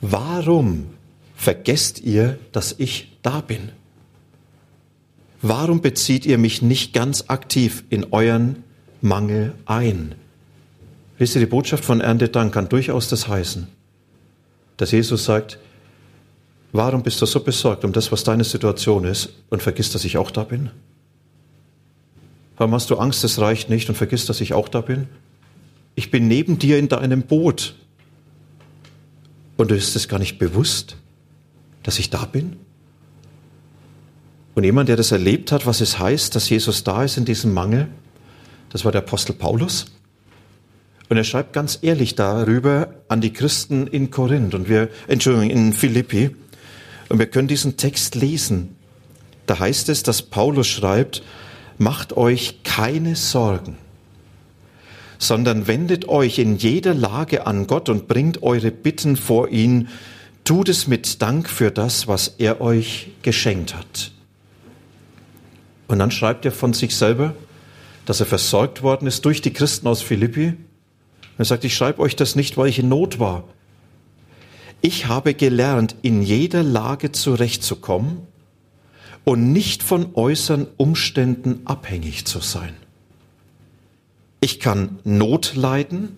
warum 0.00 0.86
vergesst 1.34 2.00
ihr, 2.00 2.38
dass 2.52 2.74
ich 2.78 3.16
da 3.22 3.40
bin? 3.40 3.70
Warum 5.40 5.80
bezieht 5.80 6.26
ihr 6.26 6.38
mich 6.38 6.62
nicht 6.62 6.92
ganz 6.92 7.24
aktiv 7.28 7.84
in 7.90 8.12
euren 8.12 8.64
Mangel 9.00 9.54
ein? 9.66 10.14
Wisst 11.16 11.34
ihr, 11.36 11.40
die 11.40 11.46
Botschaft 11.46 11.84
von 11.84 12.00
Erntedank 12.00 12.54
kann 12.54 12.68
durchaus 12.68 13.08
das 13.08 13.28
heißen, 13.28 13.66
dass 14.76 14.92
Jesus 14.92 15.24
sagt, 15.24 15.58
warum 16.72 17.02
bist 17.02 17.20
du 17.22 17.26
so 17.26 17.40
besorgt 17.40 17.84
um 17.84 17.92
das, 17.92 18.12
was 18.12 18.24
deine 18.24 18.44
Situation 18.44 19.04
ist 19.04 19.30
und 19.50 19.62
vergisst, 19.62 19.94
dass 19.94 20.04
ich 20.04 20.16
auch 20.16 20.30
da 20.30 20.44
bin? 20.44 20.70
Warum 22.56 22.74
hast 22.74 22.90
du 22.90 22.96
Angst, 22.96 23.22
es 23.24 23.38
reicht 23.38 23.70
nicht 23.70 23.88
und 23.88 23.94
vergisst, 23.94 24.28
dass 24.28 24.40
ich 24.40 24.52
auch 24.52 24.68
da 24.68 24.80
bin? 24.80 25.06
Ich 25.94 26.10
bin 26.10 26.28
neben 26.28 26.58
dir 26.58 26.78
in 26.78 26.88
deinem 26.88 27.22
Boot 27.22 27.74
und 29.56 29.70
du 29.70 29.74
bist 29.74 29.96
es 29.96 30.08
gar 30.08 30.18
nicht 30.18 30.38
bewusst, 30.38 30.96
dass 31.82 31.98
ich 31.98 32.10
da 32.10 32.24
bin? 32.24 32.56
Und 34.54 34.64
jemand, 34.64 34.88
der 34.88 34.96
das 34.96 35.12
erlebt 35.12 35.52
hat, 35.52 35.66
was 35.66 35.80
es 35.80 35.98
heißt, 35.98 36.34
dass 36.34 36.48
Jesus 36.48 36.82
da 36.82 37.04
ist 37.04 37.16
in 37.16 37.24
diesem 37.24 37.54
Mangel, 37.54 37.88
das 38.70 38.84
war 38.84 38.92
der 38.92 39.02
Apostel 39.02 39.34
Paulus. 39.34 39.92
Und 41.08 41.16
er 41.16 41.24
schreibt 41.24 41.52
ganz 41.52 41.78
ehrlich 41.82 42.14
darüber 42.16 42.94
an 43.08 43.20
die 43.20 43.32
Christen 43.32 43.86
in 43.86 44.10
Korinth 44.10 44.54
und 44.54 44.68
wir, 44.68 44.88
Entschuldigung, 45.06 45.50
in 45.50 45.72
Philippi. 45.72 46.34
Und 47.08 47.18
wir 47.18 47.26
können 47.26 47.48
diesen 47.48 47.76
Text 47.76 48.14
lesen. 48.14 48.76
Da 49.46 49.58
heißt 49.58 49.88
es, 49.88 50.02
dass 50.02 50.22
Paulus 50.22 50.66
schreibt, 50.66 51.22
macht 51.78 52.16
euch 52.16 52.62
keine 52.64 53.16
Sorgen, 53.16 53.76
sondern 55.18 55.66
wendet 55.66 56.08
euch 56.08 56.38
in 56.38 56.56
jeder 56.56 56.92
Lage 56.92 57.46
an 57.46 57.66
Gott 57.66 57.88
und 57.88 58.08
bringt 58.08 58.42
eure 58.42 58.70
Bitten 58.70 59.16
vor 59.16 59.48
ihn. 59.48 59.88
Tut 60.44 60.68
es 60.68 60.86
mit 60.86 61.22
Dank 61.22 61.48
für 61.48 61.70
das, 61.70 62.08
was 62.08 62.34
er 62.38 62.60
euch 62.60 63.08
geschenkt 63.22 63.74
hat. 63.74 64.12
Und 65.86 65.98
dann 65.98 66.10
schreibt 66.10 66.44
er 66.44 66.52
von 66.52 66.74
sich 66.74 66.94
selber, 66.94 67.34
dass 68.04 68.20
er 68.20 68.26
versorgt 68.26 68.82
worden 68.82 69.06
ist 69.06 69.24
durch 69.24 69.40
die 69.40 69.52
Christen 69.52 69.86
aus 69.86 70.02
Philippi. 70.02 70.54
Er 71.38 71.44
sagt, 71.44 71.64
ich 71.64 71.74
schreibe 71.74 72.00
euch 72.00 72.16
das 72.16 72.36
nicht, 72.36 72.56
weil 72.56 72.68
ich 72.68 72.78
in 72.78 72.88
Not 72.88 73.18
war. 73.18 73.44
Ich 74.80 75.06
habe 75.06 75.34
gelernt, 75.34 75.96
in 76.02 76.22
jeder 76.22 76.62
Lage 76.62 77.12
zurechtzukommen 77.12 78.22
und 79.24 79.52
nicht 79.52 79.82
von 79.82 80.14
äußeren 80.14 80.66
Umständen 80.76 81.62
abhängig 81.64 82.24
zu 82.24 82.40
sein. 82.40 82.74
Ich 84.40 84.60
kann 84.60 85.00
Not 85.04 85.54
leiden 85.56 86.16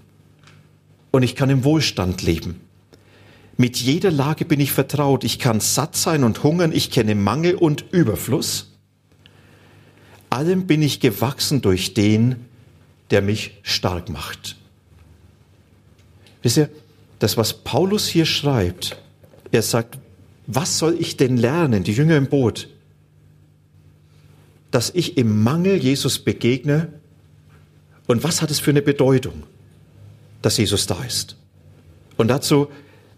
und 1.10 1.22
ich 1.22 1.34
kann 1.34 1.50
im 1.50 1.64
Wohlstand 1.64 2.22
leben. 2.22 2.60
Mit 3.56 3.78
jeder 3.78 4.10
Lage 4.10 4.44
bin 4.44 4.60
ich 4.60 4.72
vertraut. 4.72 5.24
Ich 5.24 5.38
kann 5.38 5.60
satt 5.60 5.96
sein 5.96 6.24
und 6.24 6.42
hungern. 6.42 6.72
Ich 6.72 6.90
kenne 6.90 7.14
Mangel 7.14 7.54
und 7.54 7.84
Überfluss 7.92 8.70
allem 10.30 10.66
bin 10.66 10.80
ich 10.80 11.00
gewachsen 11.00 11.60
durch 11.60 11.92
den, 11.92 12.46
der 13.10 13.20
mich 13.20 13.58
stark 13.62 14.08
macht. 14.08 14.56
Wisst 16.42 16.56
ihr, 16.56 16.70
das, 17.20 17.36
was 17.36 17.54
Paulus 17.54 18.08
hier 18.08 18.26
schreibt, 18.26 18.96
er 19.52 19.62
sagt, 19.62 19.98
was 20.48 20.78
soll 20.78 20.96
ich 20.98 21.16
denn 21.16 21.36
lernen, 21.36 21.84
die 21.84 21.92
Jünger 21.92 22.16
im 22.16 22.26
Boot? 22.26 22.68
Dass 24.72 24.90
ich 24.90 25.16
im 25.16 25.42
Mangel 25.42 25.76
Jesus 25.76 26.18
begegne. 26.18 26.92
Und 28.08 28.24
was 28.24 28.42
hat 28.42 28.50
es 28.50 28.58
für 28.58 28.70
eine 28.70 28.82
Bedeutung, 28.82 29.44
dass 30.42 30.56
Jesus 30.56 30.86
da 30.86 31.02
ist? 31.04 31.36
Und 32.16 32.28
dazu 32.28 32.68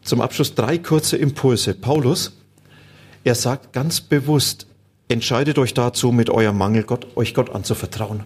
zum 0.02 0.20
Abschluss 0.20 0.54
drei 0.54 0.76
kurze 0.76 1.16
Impulse. 1.16 1.72
Paulus, 1.72 2.32
er 3.24 3.34
sagt 3.34 3.72
ganz 3.72 4.02
bewusst, 4.02 4.66
Entscheidet 5.12 5.58
euch 5.58 5.74
dazu, 5.74 6.10
mit 6.10 6.30
eurem 6.30 6.56
Mangel 6.56 6.84
Gott, 6.84 7.06
euch 7.16 7.34
Gott 7.34 7.50
anzuvertrauen. 7.50 8.24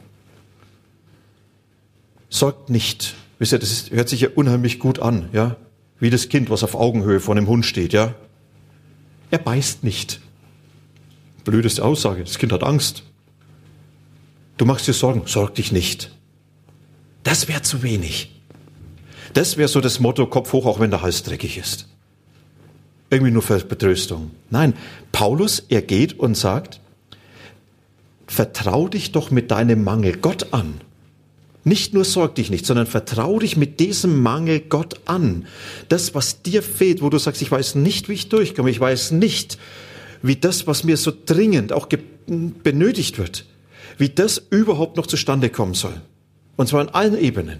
Sorgt 2.29 2.71
nicht. 2.71 3.17
Wisst 3.41 3.51
ihr, 3.51 3.59
das 3.59 3.91
hört 3.91 4.09
sich 4.09 4.21
ja 4.21 4.29
unheimlich 4.33 4.79
gut 4.79 5.01
an, 5.01 5.29
ja. 5.33 5.57
Wie 5.99 6.11
das 6.11 6.29
Kind, 6.29 6.51
was 6.51 6.63
auf 6.63 6.75
Augenhöhe 6.75 7.21
vor 7.21 7.35
einem 7.37 7.47
Hund 7.47 7.65
steht, 7.65 7.93
ja? 7.93 8.15
Er 9.31 9.39
beißt 9.39 9.83
nicht. 9.83 10.21
Blödeste 11.45 11.85
Aussage. 11.85 12.25
Das 12.25 12.39
Kind 12.39 12.53
hat 12.53 12.63
Angst. 12.63 13.03
Du 14.57 14.65
machst 14.65 14.87
dir 14.87 14.93
Sorgen. 14.93 15.23
Sorg 15.27 15.55
dich 15.55 15.73
nicht. 15.73 16.11
Das 17.23 17.49
wäre 17.49 17.63
zu 17.63 17.83
wenig. 17.83 18.33
Das 19.33 19.57
wäre 19.57 19.69
so 19.69 19.81
das 19.81 20.01
Motto, 20.01 20.27
Kopf 20.27 20.53
hoch, 20.53 20.67
auch 20.67 20.81
wenn 20.81 20.91
der 20.91 21.03
Hals 21.03 21.23
dreckig 21.23 21.59
ist. 21.59 21.89
Irgendwie 23.11 23.33
nur 23.33 23.43
für 23.43 23.59
Betröstung. 23.59 24.31
Nein, 24.51 24.75
Paulus, 25.13 25.61
er 25.69 25.83
geht 25.83 26.19
und 26.19 26.37
sagt, 26.37 26.81
vertrau 28.27 28.89
dich 28.89 29.13
doch 29.13 29.31
mit 29.31 29.51
deinem 29.51 29.85
Mangel 29.85 30.17
Gott 30.17 30.53
an. 30.53 30.81
Nicht 31.67 31.95
nur 31.95 32.05
sorg 32.05 32.37
dich 32.37 32.49
nicht, 32.49 32.65
sondern 32.65 32.87
vertrau 32.87 33.41
dich 33.41 33.57
mit 33.57 33.81
diesem 33.81 34.23
Mangel 34.23 34.61
Gott 34.61 35.01
an. 35.05 35.49
Das, 35.89 36.15
was 36.15 36.43
dir 36.43 36.63
fehlt, 36.63 37.03
wo 37.03 37.11
du 37.11 37.19
sagst, 37.19 37.43
ich 37.43 37.51
weiß 37.51 37.75
nicht, 37.75 38.09
wie 38.09 38.13
ich 38.13 38.29
durchkomme, 38.29 38.71
ich 38.71 38.79
weiß 38.79 39.11
nicht, 39.11 39.59
wie 40.23 40.37
das, 40.37 40.69
was 40.69 40.85
mir 40.85 40.97
so 40.97 41.13
dringend 41.27 41.73
auch 41.73 41.89
benötigt 42.29 43.19
wird, 43.19 43.47
wie 43.99 44.11
das 44.11 44.41
überhaupt 44.51 44.97
noch 44.97 45.09
zustande 45.09 45.51
kommen 45.51 45.75
soll. 45.75 46.01
Und 46.55 46.69
zwar 46.69 46.83
an 46.83 46.89
allen 46.91 47.19
Ebenen. 47.19 47.59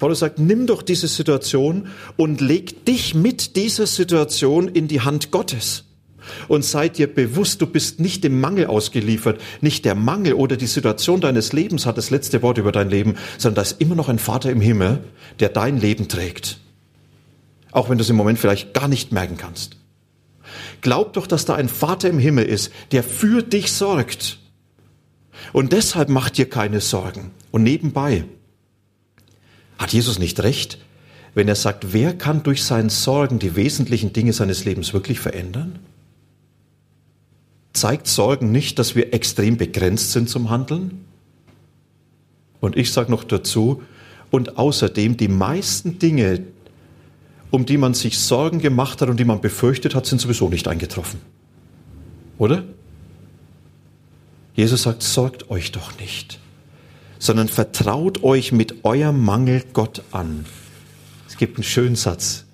Paulus 0.00 0.18
sagt, 0.18 0.40
nimm 0.40 0.66
doch 0.66 0.82
diese 0.82 1.06
Situation 1.06 1.86
und 2.16 2.40
leg 2.40 2.84
dich 2.84 3.14
mit 3.14 3.54
dieser 3.54 3.86
Situation 3.86 4.66
in 4.66 4.88
die 4.88 5.02
Hand 5.02 5.30
Gottes. 5.30 5.84
Und 6.48 6.64
sei 6.64 6.88
dir 6.88 7.12
bewusst, 7.12 7.60
du 7.60 7.66
bist 7.66 8.00
nicht 8.00 8.24
dem 8.24 8.40
Mangel 8.40 8.66
ausgeliefert. 8.66 9.40
Nicht 9.60 9.84
der 9.84 9.94
Mangel 9.94 10.34
oder 10.34 10.56
die 10.56 10.66
Situation 10.66 11.20
deines 11.20 11.52
Lebens 11.52 11.86
hat 11.86 11.98
das 11.98 12.10
letzte 12.10 12.42
Wort 12.42 12.58
über 12.58 12.72
dein 12.72 12.90
Leben, 12.90 13.16
sondern 13.38 13.56
da 13.56 13.62
ist 13.62 13.80
immer 13.80 13.94
noch 13.94 14.08
ein 14.08 14.18
Vater 14.18 14.50
im 14.50 14.60
Himmel, 14.60 15.00
der 15.40 15.48
dein 15.48 15.78
Leben 15.78 16.08
trägt. 16.08 16.58
Auch 17.70 17.88
wenn 17.88 17.98
du 17.98 18.02
es 18.02 18.10
im 18.10 18.16
Moment 18.16 18.38
vielleicht 18.38 18.74
gar 18.74 18.88
nicht 18.88 19.12
merken 19.12 19.36
kannst. 19.36 19.76
Glaub 20.80 21.12
doch, 21.14 21.26
dass 21.26 21.44
da 21.44 21.54
ein 21.54 21.68
Vater 21.68 22.08
im 22.08 22.18
Himmel 22.18 22.44
ist, 22.44 22.72
der 22.90 23.02
für 23.02 23.42
dich 23.42 23.72
sorgt. 23.72 24.38
Und 25.52 25.72
deshalb 25.72 26.08
mach 26.08 26.30
dir 26.30 26.48
keine 26.48 26.80
Sorgen. 26.80 27.30
Und 27.50 27.62
nebenbei, 27.62 28.24
hat 29.78 29.92
Jesus 29.92 30.18
nicht 30.18 30.40
recht, 30.40 30.78
wenn 31.34 31.48
er 31.48 31.54
sagt, 31.56 31.92
wer 31.92 32.16
kann 32.16 32.42
durch 32.42 32.62
seinen 32.62 32.90
Sorgen 32.90 33.38
die 33.38 33.56
wesentlichen 33.56 34.12
Dinge 34.12 34.32
seines 34.32 34.64
Lebens 34.64 34.92
wirklich 34.92 35.18
verändern? 35.18 35.78
Zeigt 37.72 38.06
Sorgen 38.06 38.52
nicht, 38.52 38.78
dass 38.78 38.94
wir 38.94 39.14
extrem 39.14 39.56
begrenzt 39.56 40.12
sind 40.12 40.28
zum 40.28 40.50
Handeln? 40.50 41.04
Und 42.60 42.76
ich 42.76 42.92
sage 42.92 43.10
noch 43.10 43.24
dazu, 43.24 43.82
und 44.30 44.56
außerdem 44.56 45.16
die 45.16 45.28
meisten 45.28 45.98
Dinge, 45.98 46.44
um 47.50 47.66
die 47.66 47.76
man 47.76 47.92
sich 47.92 48.18
Sorgen 48.18 48.60
gemacht 48.60 49.02
hat 49.02 49.08
und 49.08 49.20
die 49.20 49.24
man 49.24 49.40
befürchtet 49.40 49.94
hat, 49.94 50.06
sind 50.06 50.20
sowieso 50.20 50.48
nicht 50.48 50.68
eingetroffen. 50.68 51.20
Oder? 52.38 52.64
Jesus 54.54 54.82
sagt, 54.82 55.02
sorgt 55.02 55.50
euch 55.50 55.72
doch 55.72 55.98
nicht, 55.98 56.38
sondern 57.18 57.48
vertraut 57.48 58.22
euch 58.22 58.52
mit 58.52 58.84
eurem 58.84 59.22
Mangel 59.22 59.62
Gott 59.72 60.02
an. 60.12 60.44
Es 61.28 61.36
gibt 61.36 61.56
einen 61.56 61.64
schönen 61.64 61.96
Satz, 61.96 62.44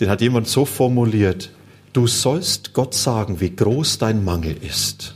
den 0.00 0.08
hat 0.08 0.20
jemand 0.20 0.48
so 0.48 0.64
formuliert. 0.64 1.50
Du 1.92 2.06
sollst 2.06 2.72
Gott 2.72 2.94
sagen, 2.94 3.40
wie 3.40 3.54
groß 3.54 3.98
dein 3.98 4.24
Mangel 4.24 4.56
ist. 4.62 5.14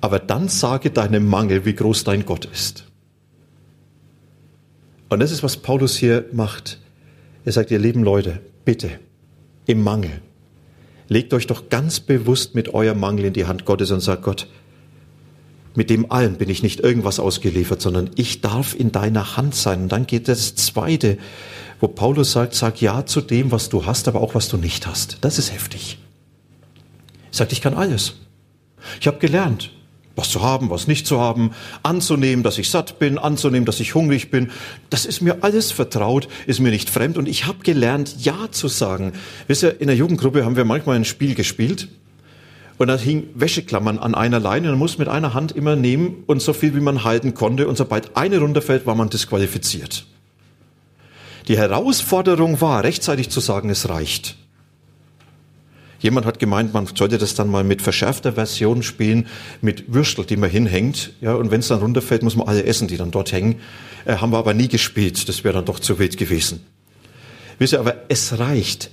Aber 0.00 0.18
dann 0.18 0.48
sage 0.48 0.90
deinem 0.90 1.28
Mangel, 1.28 1.64
wie 1.64 1.74
groß 1.74 2.04
dein 2.04 2.26
Gott 2.26 2.46
ist. 2.46 2.84
Und 5.08 5.20
das 5.20 5.30
ist, 5.30 5.42
was 5.42 5.56
Paulus 5.56 5.96
hier 5.96 6.24
macht. 6.32 6.80
Er 7.44 7.52
sagt, 7.52 7.70
ihr 7.70 7.78
lieben 7.78 8.02
Leute, 8.02 8.40
bitte, 8.64 8.98
im 9.66 9.82
Mangel, 9.82 10.20
legt 11.08 11.32
euch 11.34 11.46
doch 11.46 11.68
ganz 11.68 12.00
bewusst 12.00 12.54
mit 12.54 12.74
eurem 12.74 12.98
Mangel 12.98 13.26
in 13.26 13.32
die 13.32 13.46
Hand 13.46 13.64
Gottes 13.64 13.90
und 13.90 14.00
sagt 14.00 14.22
Gott, 14.22 14.48
mit 15.74 15.90
dem 15.90 16.10
allen 16.10 16.36
bin 16.36 16.50
ich 16.50 16.62
nicht 16.62 16.80
irgendwas 16.80 17.18
ausgeliefert, 17.18 17.80
sondern 17.80 18.10
ich 18.16 18.40
darf 18.40 18.74
in 18.74 18.92
deiner 18.92 19.36
Hand 19.36 19.54
sein. 19.54 19.82
Und 19.82 19.92
dann 19.92 20.06
geht 20.06 20.28
das 20.28 20.54
Zweite, 20.54 21.18
wo 21.80 21.88
Paulus 21.88 22.32
sagt, 22.32 22.54
sag 22.54 22.80
ja 22.80 23.06
zu 23.06 23.20
dem, 23.20 23.50
was 23.50 23.68
du 23.68 23.86
hast, 23.86 24.08
aber 24.08 24.20
auch 24.20 24.34
was 24.34 24.48
du 24.48 24.56
nicht 24.56 24.86
hast. 24.86 25.18
Das 25.22 25.38
ist 25.38 25.52
heftig. 25.52 25.98
Er 27.30 27.36
sagt, 27.36 27.52
ich 27.52 27.62
kann 27.62 27.74
alles. 27.74 28.14
Ich 29.00 29.06
habe 29.06 29.18
gelernt, 29.18 29.72
was 30.14 30.30
zu 30.30 30.42
haben, 30.42 30.68
was 30.68 30.86
nicht 30.86 31.06
zu 31.06 31.18
haben, 31.18 31.52
anzunehmen, 31.82 32.42
dass 32.42 32.58
ich 32.58 32.68
satt 32.68 32.98
bin, 32.98 33.18
anzunehmen, 33.18 33.64
dass 33.64 33.80
ich 33.80 33.94
hungrig 33.94 34.30
bin. 34.30 34.50
Das 34.90 35.06
ist 35.06 35.22
mir 35.22 35.38
alles 35.42 35.72
vertraut, 35.72 36.28
ist 36.46 36.60
mir 36.60 36.70
nicht 36.70 36.90
fremd 36.90 37.16
und 37.16 37.26
ich 37.26 37.46
habe 37.46 37.60
gelernt, 37.64 38.16
Ja 38.20 38.50
zu 38.50 38.68
sagen. 38.68 39.12
Wisst 39.46 39.62
ihr, 39.62 39.80
in 39.80 39.86
der 39.86 39.96
Jugendgruppe 39.96 40.44
haben 40.44 40.56
wir 40.56 40.64
manchmal 40.64 40.96
ein 40.96 41.04
Spiel 41.04 41.34
gespielt 41.34 41.88
und 42.82 42.88
da 42.88 42.98
hing 42.98 43.28
Wäscheklammern 43.34 43.98
an 43.98 44.16
einer 44.16 44.40
Leine 44.40 44.66
und 44.66 44.72
man 44.72 44.80
muss 44.80 44.98
mit 44.98 45.06
einer 45.06 45.34
Hand 45.34 45.52
immer 45.52 45.76
nehmen 45.76 46.24
und 46.26 46.42
so 46.42 46.52
viel 46.52 46.74
wie 46.74 46.80
man 46.80 47.04
halten 47.04 47.32
konnte 47.32 47.68
und 47.68 47.76
sobald 47.76 48.16
eine 48.16 48.38
runterfällt, 48.38 48.86
war 48.86 48.96
man 48.96 49.08
disqualifiziert. 49.08 50.04
Die 51.46 51.56
Herausforderung 51.56 52.60
war, 52.60 52.82
rechtzeitig 52.82 53.30
zu 53.30 53.38
sagen, 53.38 53.70
es 53.70 53.88
reicht. 53.88 54.36
Jemand 56.00 56.26
hat 56.26 56.40
gemeint, 56.40 56.74
man 56.74 56.88
sollte 56.92 57.18
das 57.18 57.36
dann 57.36 57.48
mal 57.48 57.62
mit 57.62 57.82
verschärfter 57.82 58.32
Version 58.32 58.82
spielen, 58.82 59.28
mit 59.60 59.94
Würstel, 59.94 60.24
die 60.24 60.36
man 60.36 60.50
hinhängt. 60.50 61.12
Ja, 61.20 61.34
und 61.34 61.52
wenn 61.52 61.60
es 61.60 61.68
dann 61.68 61.78
runterfällt, 61.78 62.24
muss 62.24 62.34
man 62.34 62.48
alle 62.48 62.64
essen, 62.64 62.88
die 62.88 62.96
dann 62.96 63.12
dort 63.12 63.30
hängen. 63.30 63.60
Äh, 64.04 64.16
haben 64.16 64.32
wir 64.32 64.38
aber 64.38 64.54
nie 64.54 64.66
gespielt. 64.66 65.28
Das 65.28 65.44
wäre 65.44 65.54
dann 65.54 65.64
doch 65.64 65.78
zu 65.78 66.00
wild 66.00 66.16
gewesen. 66.16 66.66
Wisst 67.60 67.74
ihr, 67.74 67.78
aber 67.78 67.94
es 68.08 68.40
reicht. 68.40 68.90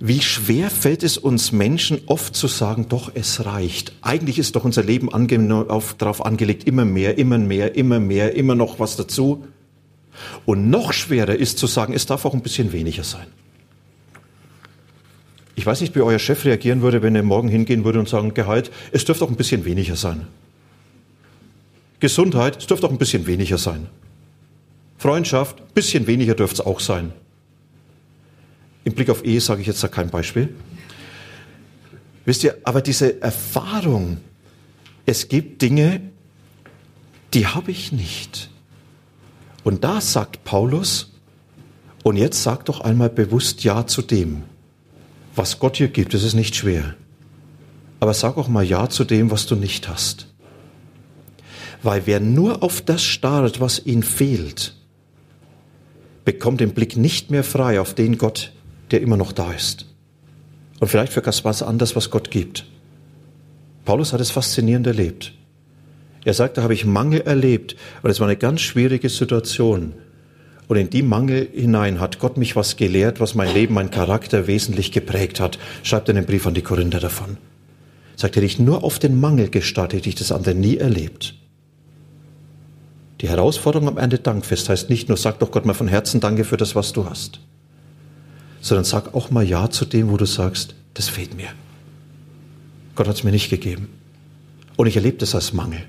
Wie 0.00 0.20
schwer 0.20 0.70
fällt 0.70 1.02
es 1.02 1.16
uns 1.16 1.52
Menschen 1.52 2.00
oft 2.06 2.34
zu 2.34 2.48
sagen, 2.48 2.86
doch, 2.88 3.12
es 3.14 3.44
reicht. 3.44 3.92
Eigentlich 4.02 4.38
ist 4.38 4.56
doch 4.56 4.64
unser 4.64 4.82
Leben 4.82 5.12
ange 5.12 5.66
auf, 5.68 5.94
darauf 5.94 6.24
angelegt, 6.24 6.64
immer 6.64 6.84
mehr, 6.84 7.16
immer 7.16 7.38
mehr, 7.38 7.76
immer 7.76 8.00
mehr, 8.00 8.34
immer 8.34 8.54
noch 8.54 8.80
was 8.80 8.96
dazu. 8.96 9.46
Und 10.44 10.68
noch 10.68 10.92
schwerer 10.92 11.34
ist 11.36 11.58
zu 11.58 11.66
sagen, 11.66 11.94
es 11.94 12.06
darf 12.06 12.24
auch 12.24 12.34
ein 12.34 12.42
bisschen 12.42 12.72
weniger 12.72 13.04
sein. 13.04 13.26
Ich 15.56 15.64
weiß 15.64 15.80
nicht, 15.80 15.94
wie 15.94 16.00
euer 16.00 16.18
Chef 16.18 16.44
reagieren 16.44 16.82
würde, 16.82 17.02
wenn 17.02 17.14
er 17.14 17.22
morgen 17.22 17.48
hingehen 17.48 17.84
würde 17.84 18.00
und 18.00 18.08
sagen, 18.08 18.34
Gehalt, 18.34 18.72
es 18.90 19.04
dürfte 19.04 19.24
auch 19.24 19.30
ein 19.30 19.36
bisschen 19.36 19.64
weniger 19.64 19.96
sein. 19.96 20.26
Gesundheit, 22.00 22.58
es 22.58 22.66
dürfte 22.66 22.86
auch 22.86 22.90
ein 22.90 22.98
bisschen 22.98 23.26
weniger 23.26 23.56
sein. 23.56 23.86
Freundschaft, 24.98 25.60
ein 25.60 25.74
bisschen 25.74 26.06
weniger 26.06 26.34
dürfte 26.34 26.62
es 26.62 26.66
auch 26.66 26.80
sein. 26.80 27.12
Im 28.84 28.92
Blick 28.92 29.10
auf 29.10 29.24
Ehe 29.24 29.40
sage 29.40 29.62
ich 29.62 29.66
jetzt 29.66 29.82
da 29.82 29.88
kein 29.88 30.10
Beispiel. 30.10 30.54
Wisst 32.24 32.44
ihr, 32.44 32.56
aber 32.64 32.80
diese 32.80 33.20
Erfahrung, 33.20 34.18
es 35.06 35.28
gibt 35.28 35.62
Dinge, 35.62 36.00
die 37.34 37.46
habe 37.46 37.70
ich 37.70 37.92
nicht. 37.92 38.50
Und 39.62 39.84
da 39.84 40.00
sagt 40.00 40.44
Paulus, 40.44 41.10
und 42.02 42.16
jetzt 42.16 42.42
sag 42.42 42.66
doch 42.66 42.82
einmal 42.82 43.08
bewusst 43.08 43.64
Ja 43.64 43.86
zu 43.86 44.02
dem, 44.02 44.44
was 45.34 45.58
Gott 45.58 45.78
dir 45.78 45.88
gibt. 45.88 46.14
Das 46.14 46.22
ist 46.22 46.34
nicht 46.34 46.54
schwer. 46.54 46.94
Aber 47.98 48.12
sag 48.12 48.36
auch 48.36 48.48
mal 48.48 48.64
Ja 48.64 48.88
zu 48.90 49.04
dem, 49.04 49.30
was 49.30 49.46
du 49.46 49.56
nicht 49.56 49.88
hast. 49.88 50.28
Weil 51.82 52.06
wer 52.06 52.20
nur 52.20 52.62
auf 52.62 52.82
das 52.82 53.02
starrt, 53.02 53.60
was 53.60 53.78
ihm 53.84 54.02
fehlt, 54.02 54.76
bekommt 56.24 56.60
den 56.60 56.72
Blick 56.72 56.96
nicht 56.96 57.30
mehr 57.30 57.44
frei 57.44 57.80
auf 57.80 57.94
den 57.94 58.16
Gott, 58.18 58.53
der 58.94 59.02
immer 59.02 59.16
noch 59.16 59.32
da 59.32 59.50
ist. 59.50 59.86
Und 60.78 60.86
vielleicht 60.86 61.12
für 61.12 61.26
was 61.26 61.62
anderes, 61.64 61.96
was 61.96 62.10
Gott 62.10 62.30
gibt. 62.30 62.64
Paulus 63.84 64.12
hat 64.12 64.20
es 64.20 64.30
faszinierend 64.30 64.86
erlebt. 64.86 65.32
Er 66.24 66.32
sagt, 66.32 66.56
da 66.56 66.62
habe 66.62 66.74
ich 66.74 66.84
Mangel 66.84 67.22
erlebt 67.22 67.74
und 68.02 68.10
es 68.10 68.20
war 68.20 68.28
eine 68.28 68.36
ganz 68.36 68.60
schwierige 68.60 69.08
Situation. 69.08 69.94
Und 70.68 70.76
in 70.76 70.90
die 70.90 71.02
Mangel 71.02 71.48
hinein 71.52 71.98
hat 71.98 72.20
Gott 72.20 72.36
mich 72.36 72.54
was 72.54 72.76
gelehrt, 72.76 73.18
was 73.18 73.34
mein 73.34 73.52
Leben, 73.52 73.74
mein 73.74 73.90
Charakter 73.90 74.46
wesentlich 74.46 74.92
geprägt 74.92 75.40
hat. 75.40 75.58
Schreibt 75.82 76.08
er 76.08 76.14
einen 76.14 76.24
Brief 76.24 76.46
an 76.46 76.54
die 76.54 76.62
Korinther 76.62 77.00
davon. 77.00 77.36
Sagt, 78.14 78.36
hätte 78.36 78.46
ich 78.46 78.60
nur 78.60 78.84
auf 78.84 79.00
den 79.00 79.18
Mangel 79.18 79.50
gestartet, 79.50 79.98
hätte 79.98 80.08
ich 80.08 80.14
das 80.14 80.30
andere 80.30 80.54
nie 80.54 80.76
erlebt. 80.76 81.34
Die 83.22 83.28
Herausforderung 83.28 83.88
am 83.88 83.98
Ende 83.98 84.20
Dankfest 84.20 84.68
heißt 84.68 84.88
nicht 84.88 85.08
nur, 85.08 85.18
sag 85.18 85.40
doch 85.40 85.50
Gott 85.50 85.66
mal 85.66 85.74
von 85.74 85.88
Herzen 85.88 86.20
Danke 86.20 86.44
für 86.44 86.56
das, 86.56 86.76
was 86.76 86.92
du 86.92 87.10
hast, 87.10 87.40
sondern 88.64 88.86
sag 88.86 89.14
auch 89.14 89.30
mal 89.30 89.46
Ja 89.46 89.68
zu 89.68 89.84
dem, 89.84 90.10
wo 90.10 90.16
du 90.16 90.24
sagst, 90.24 90.74
das 90.94 91.10
fehlt 91.10 91.36
mir. 91.36 91.48
Gott 92.94 93.06
hat 93.06 93.16
es 93.16 93.22
mir 93.22 93.30
nicht 93.30 93.50
gegeben. 93.50 93.88
Und 94.76 94.86
ich 94.86 94.96
erlebe 94.96 95.18
das 95.18 95.34
als 95.34 95.52
Mangel. 95.52 95.82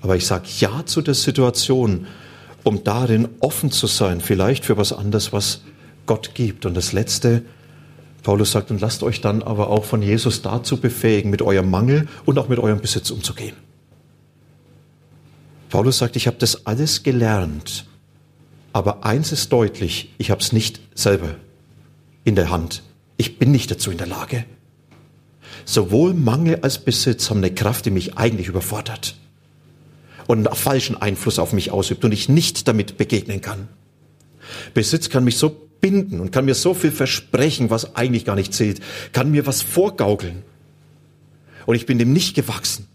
Aber 0.00 0.14
ich 0.14 0.24
sage 0.24 0.44
Ja 0.60 0.86
zu 0.86 1.02
der 1.02 1.14
Situation, 1.14 2.06
um 2.62 2.84
darin 2.84 3.26
offen 3.40 3.72
zu 3.72 3.88
sein, 3.88 4.20
vielleicht 4.20 4.64
für 4.64 4.76
was 4.76 4.92
anderes, 4.92 5.32
was 5.32 5.62
Gott 6.06 6.36
gibt. 6.36 6.66
Und 6.66 6.74
das 6.74 6.92
Letzte, 6.92 7.42
Paulus 8.22 8.52
sagt, 8.52 8.70
und 8.70 8.80
lasst 8.80 9.02
euch 9.02 9.20
dann 9.20 9.42
aber 9.42 9.68
auch 9.68 9.84
von 9.84 10.02
Jesus 10.02 10.40
dazu 10.40 10.76
befähigen, 10.76 11.32
mit 11.32 11.42
eurem 11.42 11.68
Mangel 11.68 12.06
und 12.24 12.38
auch 12.38 12.48
mit 12.48 12.60
eurem 12.60 12.80
Besitz 12.80 13.10
umzugehen. 13.10 13.56
Paulus 15.68 15.98
sagt, 15.98 16.14
ich 16.14 16.28
habe 16.28 16.36
das 16.38 16.64
alles 16.64 17.02
gelernt, 17.02 17.86
Aber 18.72 19.04
eins 19.04 19.32
ist 19.32 19.52
deutlich, 19.52 20.14
ich 20.16 20.30
habe 20.30 20.40
es 20.40 20.52
nicht 20.52 20.80
selber 20.94 21.34
in 22.24 22.34
der 22.34 22.50
Hand. 22.50 22.82
Ich 23.16 23.38
bin 23.38 23.52
nicht 23.52 23.70
dazu 23.70 23.90
in 23.90 23.98
der 23.98 24.06
Lage. 24.06 24.44
Sowohl 25.64 26.14
Mangel 26.14 26.60
als 26.62 26.78
Besitz 26.78 27.30
haben 27.30 27.38
eine 27.38 27.54
Kraft, 27.54 27.86
die 27.86 27.90
mich 27.90 28.16
eigentlich 28.16 28.48
überfordert 28.48 29.16
und 30.26 30.46
einen 30.46 30.56
falschen 30.56 30.96
Einfluss 30.96 31.38
auf 31.38 31.52
mich 31.52 31.70
ausübt 31.70 32.04
und 32.04 32.12
ich 32.12 32.28
nicht 32.28 32.66
damit 32.68 32.96
begegnen 32.96 33.40
kann. 33.40 33.68
Besitz 34.74 35.08
kann 35.08 35.24
mich 35.24 35.36
so 35.36 35.50
binden 35.80 36.20
und 36.20 36.30
kann 36.30 36.44
mir 36.44 36.54
so 36.54 36.74
viel 36.74 36.92
versprechen, 36.92 37.70
was 37.70 37.96
eigentlich 37.96 38.24
gar 38.24 38.36
nicht 38.36 38.54
zählt, 38.54 38.80
kann 39.12 39.30
mir 39.30 39.46
was 39.46 39.62
vorgaukeln. 39.62 40.42
Und 41.66 41.74
ich 41.74 41.86
bin 41.86 41.98
dem 41.98 42.12
nicht 42.12 42.34
gewachsen. 42.34 42.86